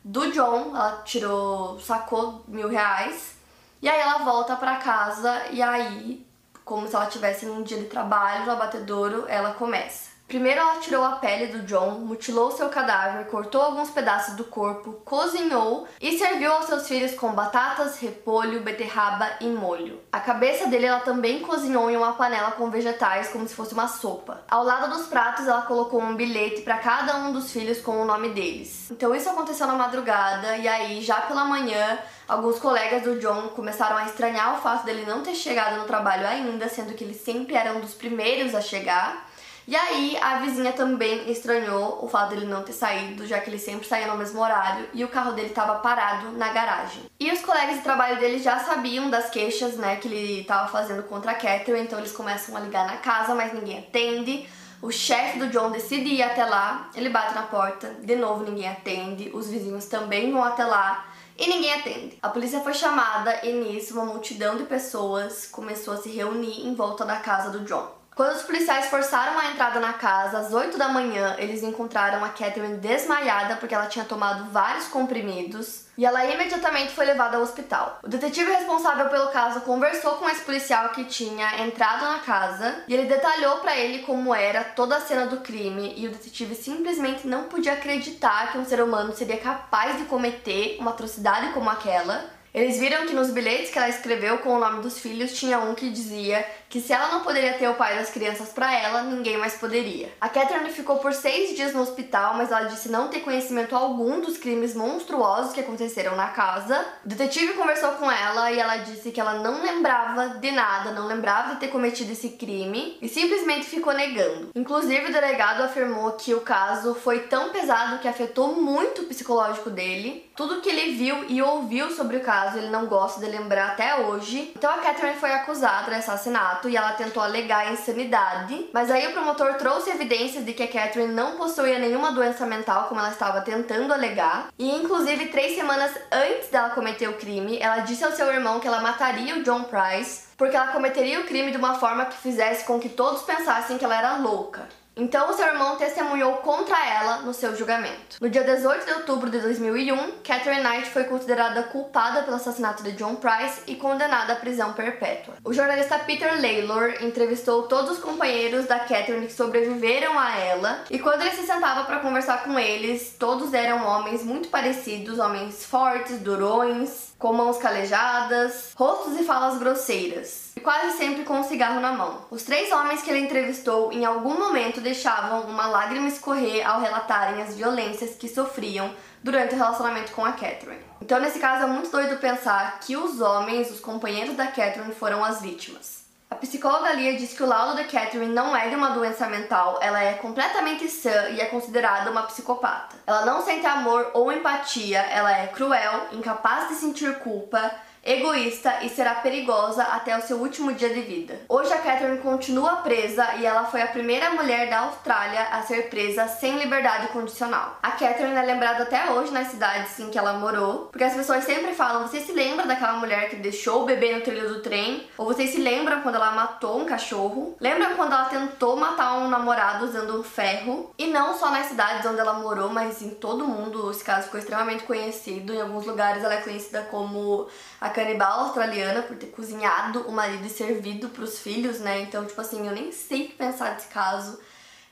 do 0.03 0.31
John. 0.31 0.75
Ela 0.75 1.01
tirou, 1.03 1.79
sacou 1.79 2.43
mil 2.47 2.69
reais. 2.69 3.35
E 3.81 3.89
aí, 3.89 3.99
ela 3.99 4.19
volta 4.19 4.55
para 4.55 4.75
casa. 4.75 5.47
E 5.49 5.59
aí, 5.59 6.23
como 6.63 6.87
se 6.87 6.95
ela 6.95 7.07
tivesse 7.07 7.47
num 7.47 7.63
dia 7.63 7.79
de 7.79 7.85
trabalho 7.85 8.45
no 8.45 8.51
abatedouro, 8.51 9.25
ela 9.27 9.55
começa. 9.55 10.11
Primeiro 10.31 10.61
ela 10.61 10.79
tirou 10.79 11.03
a 11.03 11.17
pele 11.17 11.47
do 11.47 11.63
John, 11.63 11.91
mutilou 11.91 12.51
seu 12.51 12.69
cadáver, 12.69 13.25
cortou 13.25 13.61
alguns 13.61 13.89
pedaços 13.89 14.33
do 14.37 14.45
corpo, 14.45 14.93
cozinhou 15.03 15.85
e 15.99 16.17
serviu 16.17 16.53
aos 16.53 16.67
seus 16.67 16.87
filhos 16.87 17.13
com 17.15 17.33
batatas, 17.33 17.99
repolho, 17.99 18.61
beterraba 18.61 19.29
e 19.41 19.47
molho. 19.47 19.99
A 20.09 20.21
cabeça 20.21 20.67
dele 20.67 20.85
ela 20.85 21.01
também 21.01 21.41
cozinhou 21.41 21.91
em 21.91 21.97
uma 21.97 22.13
panela 22.13 22.51
com 22.51 22.69
vegetais 22.69 23.27
como 23.27 23.45
se 23.45 23.53
fosse 23.53 23.73
uma 23.73 23.89
sopa. 23.89 24.41
Ao 24.49 24.63
lado 24.63 24.95
dos 24.95 25.05
pratos 25.07 25.45
ela 25.45 25.63
colocou 25.63 26.01
um 26.01 26.15
bilhete 26.15 26.61
para 26.61 26.77
cada 26.77 27.17
um 27.17 27.33
dos 27.33 27.51
filhos 27.51 27.81
com 27.81 28.01
o 28.01 28.05
nome 28.05 28.29
deles. 28.29 28.89
Então 28.89 29.13
isso 29.13 29.29
aconteceu 29.29 29.67
na 29.67 29.75
madrugada 29.75 30.55
e 30.55 30.65
aí 30.65 31.01
já 31.01 31.19
pela 31.23 31.43
manhã 31.43 31.99
Alguns 32.31 32.59
colegas 32.59 33.03
do 33.03 33.19
John 33.19 33.49
começaram 33.49 33.97
a 33.97 34.05
estranhar 34.05 34.57
o 34.57 34.61
fato 34.61 34.85
dele 34.85 35.03
não 35.05 35.21
ter 35.21 35.35
chegado 35.35 35.75
no 35.77 35.83
trabalho 35.83 36.25
ainda, 36.25 36.69
sendo 36.69 36.93
que 36.93 37.03
ele 37.03 37.13
sempre 37.13 37.55
era 37.55 37.73
um 37.73 37.81
dos 37.81 37.93
primeiros 37.93 38.55
a 38.55 38.61
chegar. 38.61 39.29
E 39.67 39.75
aí 39.75 40.17
a 40.19 40.39
vizinha 40.39 40.73
também 40.73 41.29
estranhou 41.31 42.03
o 42.03 42.07
fato 42.07 42.31
dele 42.31 42.45
não 42.45 42.63
ter 42.63 42.73
saído, 42.73 43.27
já 43.27 43.39
que 43.39 43.49
ele 43.49 43.59
sempre 43.59 43.87
saía 43.87 44.07
no 44.07 44.17
mesmo 44.17 44.41
horário 44.41 44.87
e 44.93 45.03
o 45.03 45.07
carro 45.07 45.33
dele 45.33 45.49
estava 45.49 45.75
parado 45.79 46.31
na 46.31 46.51
garagem. 46.51 47.03
E 47.19 47.31
os 47.31 47.41
colegas 47.41 47.75
de 47.75 47.81
trabalho 47.81 48.19
dele 48.19 48.39
já 48.39 48.59
sabiam 48.59 49.09
das 49.09 49.29
queixas, 49.29 49.75
né, 49.75 49.97
que 49.97 50.07
ele 50.07 50.41
estava 50.41 50.67
fazendo 50.67 51.03
contra 51.03 51.31
a 51.31 51.35
Catherine, 51.35 51.85
então 51.85 51.99
eles 51.99 52.11
começam 52.11 52.55
a 52.57 52.59
ligar 52.59 52.87
na 52.87 52.97
casa, 52.97 53.35
mas 53.35 53.53
ninguém 53.53 53.79
atende. 53.79 54.47
O 54.81 54.91
chefe 54.91 55.37
do 55.37 55.47
John 55.47 55.69
decide 55.69 56.09
ir 56.09 56.23
até 56.23 56.43
lá, 56.43 56.89
ele 56.95 57.09
bate 57.09 57.35
na 57.35 57.43
porta, 57.43 57.95
de 58.01 58.15
novo 58.15 58.43
ninguém 58.43 58.67
atende, 58.67 59.29
os 59.31 59.47
vizinhos 59.47 59.85
também 59.85 60.31
vão 60.31 60.43
até 60.43 60.65
lá 60.65 61.05
e 61.37 61.47
ninguém 61.47 61.73
atende. 61.75 62.17
A 62.19 62.29
polícia 62.29 62.61
foi 62.61 62.73
chamada 62.73 63.45
e 63.45 63.53
nisso 63.53 63.93
uma 63.93 64.05
multidão 64.05 64.57
de 64.57 64.63
pessoas 64.63 65.45
começou 65.45 65.93
a 65.93 65.97
se 65.97 66.09
reunir 66.09 66.65
em 66.65 66.73
volta 66.73 67.05
da 67.05 67.17
casa 67.17 67.51
do 67.51 67.59
John. 67.59 68.00
Quando 68.13 68.35
os 68.35 68.43
policiais 68.43 68.87
forçaram 68.87 69.39
a 69.39 69.51
entrada 69.51 69.79
na 69.79 69.93
casa 69.93 70.39
às 70.39 70.53
8 70.53 70.77
da 70.77 70.89
manhã, 70.89 71.35
eles 71.39 71.63
encontraram 71.63 72.23
a 72.23 72.29
Catherine 72.29 72.75
desmaiada 72.75 73.55
porque 73.55 73.73
ela 73.73 73.85
tinha 73.85 74.03
tomado 74.03 74.51
vários 74.51 74.87
comprimidos 74.87 75.85
e 75.97 76.05
ela 76.05 76.25
imediatamente 76.25 76.91
foi 76.91 77.05
levada 77.05 77.37
ao 77.37 77.43
hospital. 77.43 77.99
O 78.03 78.09
detetive 78.09 78.51
responsável 78.51 79.07
pelo 79.07 79.29
caso 79.29 79.61
conversou 79.61 80.15
com 80.15 80.29
esse 80.29 80.43
policial 80.43 80.89
que 80.89 81.05
tinha 81.05 81.65
entrado 81.65 82.03
na 82.03 82.19
casa 82.19 82.83
e 82.85 82.93
ele 82.93 83.07
detalhou 83.07 83.59
para 83.59 83.77
ele 83.77 83.99
como 83.99 84.35
era 84.35 84.63
toda 84.63 84.97
a 84.97 85.01
cena 85.01 85.25
do 85.27 85.37
crime 85.37 85.93
e 85.95 86.05
o 86.05 86.11
detetive 86.11 86.53
simplesmente 86.53 87.25
não 87.25 87.45
podia 87.45 87.73
acreditar 87.73 88.51
que 88.51 88.57
um 88.57 88.65
ser 88.65 88.81
humano 88.81 89.15
seria 89.15 89.37
capaz 89.37 89.97
de 89.97 90.03
cometer 90.03 90.75
uma 90.79 90.91
atrocidade 90.91 91.53
como 91.53 91.69
aquela. 91.69 92.29
Eles 92.53 92.77
viram 92.77 93.05
que 93.05 93.13
nos 93.13 93.29
bilhetes 93.29 93.71
que 93.71 93.77
ela 93.77 93.87
escreveu 93.87 94.39
com 94.39 94.49
o 94.49 94.59
nome 94.59 94.81
dos 94.81 94.99
filhos 94.99 95.33
tinha 95.33 95.59
um 95.59 95.73
que 95.73 95.89
dizia 95.89 96.45
que 96.71 96.79
se 96.79 96.93
ela 96.93 97.09
não 97.09 97.19
poderia 97.19 97.53
ter 97.55 97.67
o 97.67 97.75
pai 97.75 97.97
das 97.97 98.09
crianças 98.09 98.47
para 98.49 98.73
ela, 98.73 99.03
ninguém 99.03 99.37
mais 99.37 99.55
poderia. 99.55 100.09
A 100.21 100.29
Catherine 100.29 100.71
ficou 100.71 100.99
por 100.99 101.11
seis 101.13 101.53
dias 101.53 101.73
no 101.73 101.81
hospital, 101.81 102.35
mas 102.35 102.49
ela 102.49 102.63
disse 102.63 102.89
não 102.89 103.09
ter 103.09 103.19
conhecimento 103.19 103.75
algum 103.75 104.21
dos 104.21 104.37
crimes 104.37 104.73
monstruosos 104.73 105.51
que 105.51 105.59
aconteceram 105.59 106.15
na 106.15 106.29
casa. 106.29 106.85
O 107.03 107.09
detetive 107.09 107.53
conversou 107.53 107.91
com 107.91 108.09
ela 108.09 108.49
e 108.53 108.59
ela 108.59 108.77
disse 108.77 109.11
que 109.11 109.19
ela 109.19 109.33
não 109.33 109.61
lembrava 109.61 110.39
de 110.39 110.49
nada, 110.51 110.91
não 110.91 111.07
lembrava 111.07 111.55
de 111.55 111.59
ter 111.59 111.67
cometido 111.67 112.13
esse 112.13 112.29
crime 112.29 112.97
e 113.01 113.09
simplesmente 113.09 113.65
ficou 113.65 113.93
negando. 113.93 114.51
Inclusive, 114.55 115.09
o 115.09 115.13
delegado 115.13 115.63
afirmou 115.63 116.13
que 116.13 116.33
o 116.33 116.39
caso 116.39 116.95
foi 116.95 117.23
tão 117.23 117.49
pesado 117.49 117.99
que 117.99 118.07
afetou 118.07 118.55
muito 118.55 119.01
o 119.01 119.05
psicológico 119.07 119.69
dele. 119.69 120.31
Tudo 120.37 120.61
que 120.61 120.69
ele 120.69 120.95
viu 120.95 121.25
e 121.27 121.41
ouviu 121.41 121.91
sobre 121.91 122.15
o 122.15 122.21
caso 122.21 122.57
ele 122.57 122.69
não 122.69 122.85
gosta 122.85 123.19
de 123.19 123.29
lembrar 123.29 123.71
até 123.71 123.99
hoje. 123.99 124.53
Então 124.55 124.71
a 124.71 124.77
Catherine 124.77 125.19
foi 125.19 125.33
acusada 125.33 125.91
de 125.91 125.97
assassinato 125.97 126.60
assassinato 126.61 126.69
e 126.69 126.77
ela 126.77 126.93
tentou 126.93 127.23
alegar 127.23 127.71
insanidade, 127.71 128.69
mas 128.73 128.91
aí 128.91 129.07
o 129.07 129.11
promotor 129.11 129.55
trouxe 129.55 129.89
evidências 129.89 130.45
de 130.45 130.53
que 130.53 130.63
a 130.63 130.67
Catherine 130.67 131.13
não 131.13 131.37
possuía 131.37 131.79
nenhuma 131.79 132.11
doença 132.11 132.45
mental, 132.45 132.87
como 132.87 132.99
ela 132.99 133.09
estava 133.09 133.41
tentando 133.41 133.93
alegar, 133.93 134.49
e 134.57 134.69
inclusive 134.69 135.27
três 135.27 135.55
semanas 135.55 135.91
antes 136.11 136.49
dela 136.49 136.69
cometer 136.69 137.07
o 137.07 137.17
crime, 137.17 137.57
ela 137.59 137.79
disse 137.79 138.03
ao 138.03 138.11
seu 138.11 138.27
irmão 138.27 138.59
que 138.59 138.67
ela 138.67 138.81
mataria 138.81 139.35
o 139.35 139.43
John 139.43 139.63
Price 139.63 140.31
porque 140.37 140.55
ela 140.55 140.71
cometeria 140.71 141.19
o 141.19 141.25
crime 141.25 141.51
de 141.51 141.57
uma 141.57 141.75
forma 141.75 142.05
que 142.05 142.17
fizesse 142.17 142.65
com 142.65 142.79
que 142.79 142.89
todos 142.89 143.21
pensassem 143.21 143.77
que 143.77 143.85
ela 143.85 143.95
era 143.95 144.17
louca. 144.17 144.67
Então, 145.01 145.33
seu 145.33 145.47
irmão 145.47 145.77
testemunhou 145.77 146.33
contra 146.33 146.77
ela 146.87 147.21
no 147.21 147.33
seu 147.33 147.55
julgamento. 147.55 148.17
No 148.21 148.29
dia 148.29 148.43
18 148.43 148.85
de 148.85 148.93
outubro 148.93 149.31
de 149.31 149.39
2001, 149.39 149.97
Catherine 150.23 150.61
Knight 150.61 150.91
foi 150.91 151.05
considerada 151.05 151.63
culpada 151.63 152.21
pelo 152.21 152.35
assassinato 152.35 152.83
de 152.83 152.91
John 152.91 153.15
Price 153.15 153.61
e 153.65 153.75
condenada 153.75 154.33
à 154.33 154.35
prisão 154.35 154.73
perpétua. 154.73 155.33
O 155.43 155.51
jornalista 155.53 155.97
Peter 155.97 156.39
Laylor 156.39 157.01
entrevistou 157.01 157.63
todos 157.63 157.93
os 157.93 157.97
companheiros 157.97 158.67
da 158.67 158.77
Catherine 158.77 159.25
que 159.25 159.33
sobreviveram 159.33 160.19
a 160.19 160.37
ela, 160.37 160.83
e 160.87 160.99
quando 160.99 161.21
ele 161.21 161.31
se 161.31 161.47
sentava 161.47 161.83
para 161.85 161.97
conversar 161.97 162.43
com 162.43 162.59
eles, 162.59 163.15
todos 163.17 163.55
eram 163.55 163.83
homens 163.83 164.23
muito 164.23 164.49
parecidos, 164.49 165.17
homens 165.17 165.65
fortes, 165.65 166.19
durões, 166.19 167.11
com 167.17 167.33
mãos 167.33 167.57
calejadas, 167.57 168.71
rostos 168.75 169.19
e 169.19 169.23
falas 169.23 169.57
grosseiras, 169.57 170.50
quase 170.61 170.97
sempre 170.97 171.23
com 171.23 171.39
um 171.39 171.43
cigarro 171.43 171.79
na 171.79 171.91
mão. 171.91 172.25
Os 172.31 172.43
três 172.43 172.71
homens 172.71 173.01
que 173.01 173.09
ele 173.09 173.19
entrevistou 173.19 173.91
em 173.91 174.05
algum 174.05 174.37
momento 174.37 174.81
deixavam 174.81 175.41
uma 175.41 175.67
lágrima 175.67 176.07
escorrer 176.07 176.67
ao 176.67 176.79
relatarem 176.79 177.41
as 177.41 177.55
violências 177.55 178.15
que 178.15 178.29
sofriam 178.29 178.93
durante 179.23 179.53
o 179.53 179.57
relacionamento 179.57 180.11
com 180.13 180.25
a 180.25 180.31
Catherine. 180.31 180.81
Então, 181.01 181.19
nesse 181.19 181.39
caso, 181.39 181.65
é 181.65 181.67
muito 181.67 181.91
doido 181.91 182.19
pensar 182.19 182.79
que 182.79 182.95
os 182.95 183.21
homens, 183.21 183.69
os 183.69 183.79
companheiros 183.79 184.35
da 184.35 184.47
Catherine, 184.47 184.93
foram 184.93 185.23
as 185.23 185.41
vítimas. 185.41 186.01
A 186.31 186.35
psicóloga 186.35 186.93
Lia 186.93 187.17
diz 187.17 187.33
que 187.33 187.43
o 187.43 187.45
laudo 187.45 187.75
da 187.75 187.83
Catherine 187.83 188.33
não 188.33 188.55
é 188.55 188.69
de 188.69 188.75
uma 188.75 188.91
doença 188.91 189.27
mental, 189.27 189.79
ela 189.81 190.01
é 190.01 190.13
completamente 190.13 190.87
sã 190.87 191.27
e 191.29 191.41
é 191.41 191.45
considerada 191.47 192.09
uma 192.09 192.23
psicopata. 192.23 192.95
Ela 193.05 193.25
não 193.25 193.43
sente 193.43 193.65
amor 193.65 194.11
ou 194.13 194.31
empatia, 194.31 195.01
ela 195.01 195.29
é 195.29 195.47
cruel, 195.47 196.07
incapaz 196.13 196.69
de 196.69 196.75
sentir 196.75 197.19
culpa, 197.19 197.69
egoísta 198.03 198.79
e 198.81 198.89
será 198.89 199.15
perigosa 199.15 199.83
até 199.83 200.17
o 200.17 200.21
seu 200.21 200.37
último 200.37 200.73
dia 200.73 200.89
de 200.89 201.01
vida. 201.01 201.39
Hoje 201.47 201.71
a 201.71 201.77
Catherine 201.77 202.17
continua 202.17 202.77
presa 202.77 203.35
e 203.35 203.45
ela 203.45 203.65
foi 203.65 203.81
a 203.81 203.87
primeira 203.87 204.31
mulher 204.31 204.69
da 204.69 204.79
Austrália 204.79 205.41
a 205.51 205.61
ser 205.61 205.89
presa 205.89 206.27
sem 206.27 206.57
liberdade 206.57 207.07
condicional. 207.09 207.77
A 207.81 207.91
Catherine 207.91 208.35
é 208.35 208.41
lembrada 208.41 208.83
até 208.83 209.11
hoje 209.11 209.31
nas 209.31 209.47
cidades 209.47 209.99
em 209.99 210.09
que 210.09 210.17
ela 210.17 210.33
morou, 210.33 210.87
porque 210.91 211.03
as 211.03 211.13
pessoas 211.13 211.43
sempre 211.43 211.73
falam: 211.73 212.07
você 212.07 212.19
se 212.21 212.31
lembra 212.31 212.65
daquela 212.65 212.93
mulher 212.93 213.29
que 213.29 213.35
deixou 213.35 213.83
o 213.83 213.85
bebê 213.85 214.15
no 214.15 214.21
trilho 214.21 214.49
do 214.49 214.61
trem? 214.61 215.07
Ou 215.17 215.25
vocês 215.25 215.51
se 215.51 215.61
lembram 215.61 216.01
quando 216.01 216.15
ela 216.15 216.31
matou 216.31 216.79
um 216.79 216.85
cachorro? 216.85 217.55
Lembram 217.59 217.95
quando 217.95 218.13
ela 218.13 218.25
tentou 218.25 218.75
matar 218.75 219.13
um 219.19 219.27
namorado 219.27 219.85
usando 219.85 220.19
um 220.19 220.23
ferro? 220.23 220.91
E 220.97 221.07
não 221.07 221.37
só 221.37 221.51
nas 221.51 221.67
cidades 221.67 222.05
onde 222.05 222.19
ela 222.19 222.33
morou, 222.33 222.69
mas 222.69 223.01
em 223.01 223.11
todo 223.11 223.45
mundo. 223.45 223.91
Esse 223.91 224.03
caso 224.03 224.25
ficou 224.25 224.39
extremamente 224.39 224.83
conhecido. 224.83 225.53
Em 225.53 225.61
alguns 225.61 225.85
lugares 225.85 226.23
ela 226.23 226.33
é 226.33 226.41
conhecida 226.41 226.81
como 226.89 227.47
a 227.79 227.90
canibal 227.91 228.41
australiana 228.41 229.01
por 229.01 229.15
ter 229.15 229.27
cozinhado 229.27 230.01
o 230.01 230.11
marido 230.11 230.45
e 230.45 230.49
servido 230.49 231.09
para 231.09 231.23
os 231.23 231.39
filhos, 231.39 231.79
né? 231.79 232.01
Então, 232.01 232.25
tipo 232.25 232.39
assim, 232.41 232.67
eu 232.67 232.73
nem 232.73 232.91
sei 232.91 233.25
o 233.25 233.27
que 233.29 233.35
pensar 233.35 233.75
desse 233.75 233.87
caso. 233.87 234.39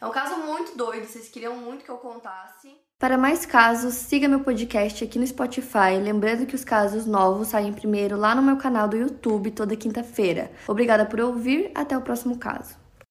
É 0.02 0.06
um 0.06 0.12
caso 0.12 0.38
muito 0.38 0.78
doido, 0.78 1.06
vocês 1.06 1.28
queriam 1.28 1.56
muito 1.56 1.84
que 1.84 1.92
eu 1.92 1.98
contasse. 1.98 2.78
Para 2.98 3.18
mais 3.18 3.46
casos, 3.46 3.94
siga 3.94 4.28
meu 4.28 4.42
podcast 4.42 5.04
aqui 5.04 5.18
no 5.18 5.26
Spotify, 5.26 5.98
lembrando 6.02 6.46
que 6.46 6.56
os 6.56 6.66
casos 6.66 7.06
novos 7.06 7.50
saem 7.50 7.72
primeiro 7.72 8.18
lá 8.18 8.36
no 8.36 8.42
meu 8.42 8.58
canal 8.58 8.88
do 8.88 8.98
YouTube 8.98 9.52
toda 9.52 9.76
quinta-feira. 9.76 10.52
Obrigada 10.68 11.06
por 11.06 11.20
ouvir, 11.22 11.72
até 11.74 11.98
o 11.98 12.02
próximo 12.02 12.38
caso. 12.38 12.89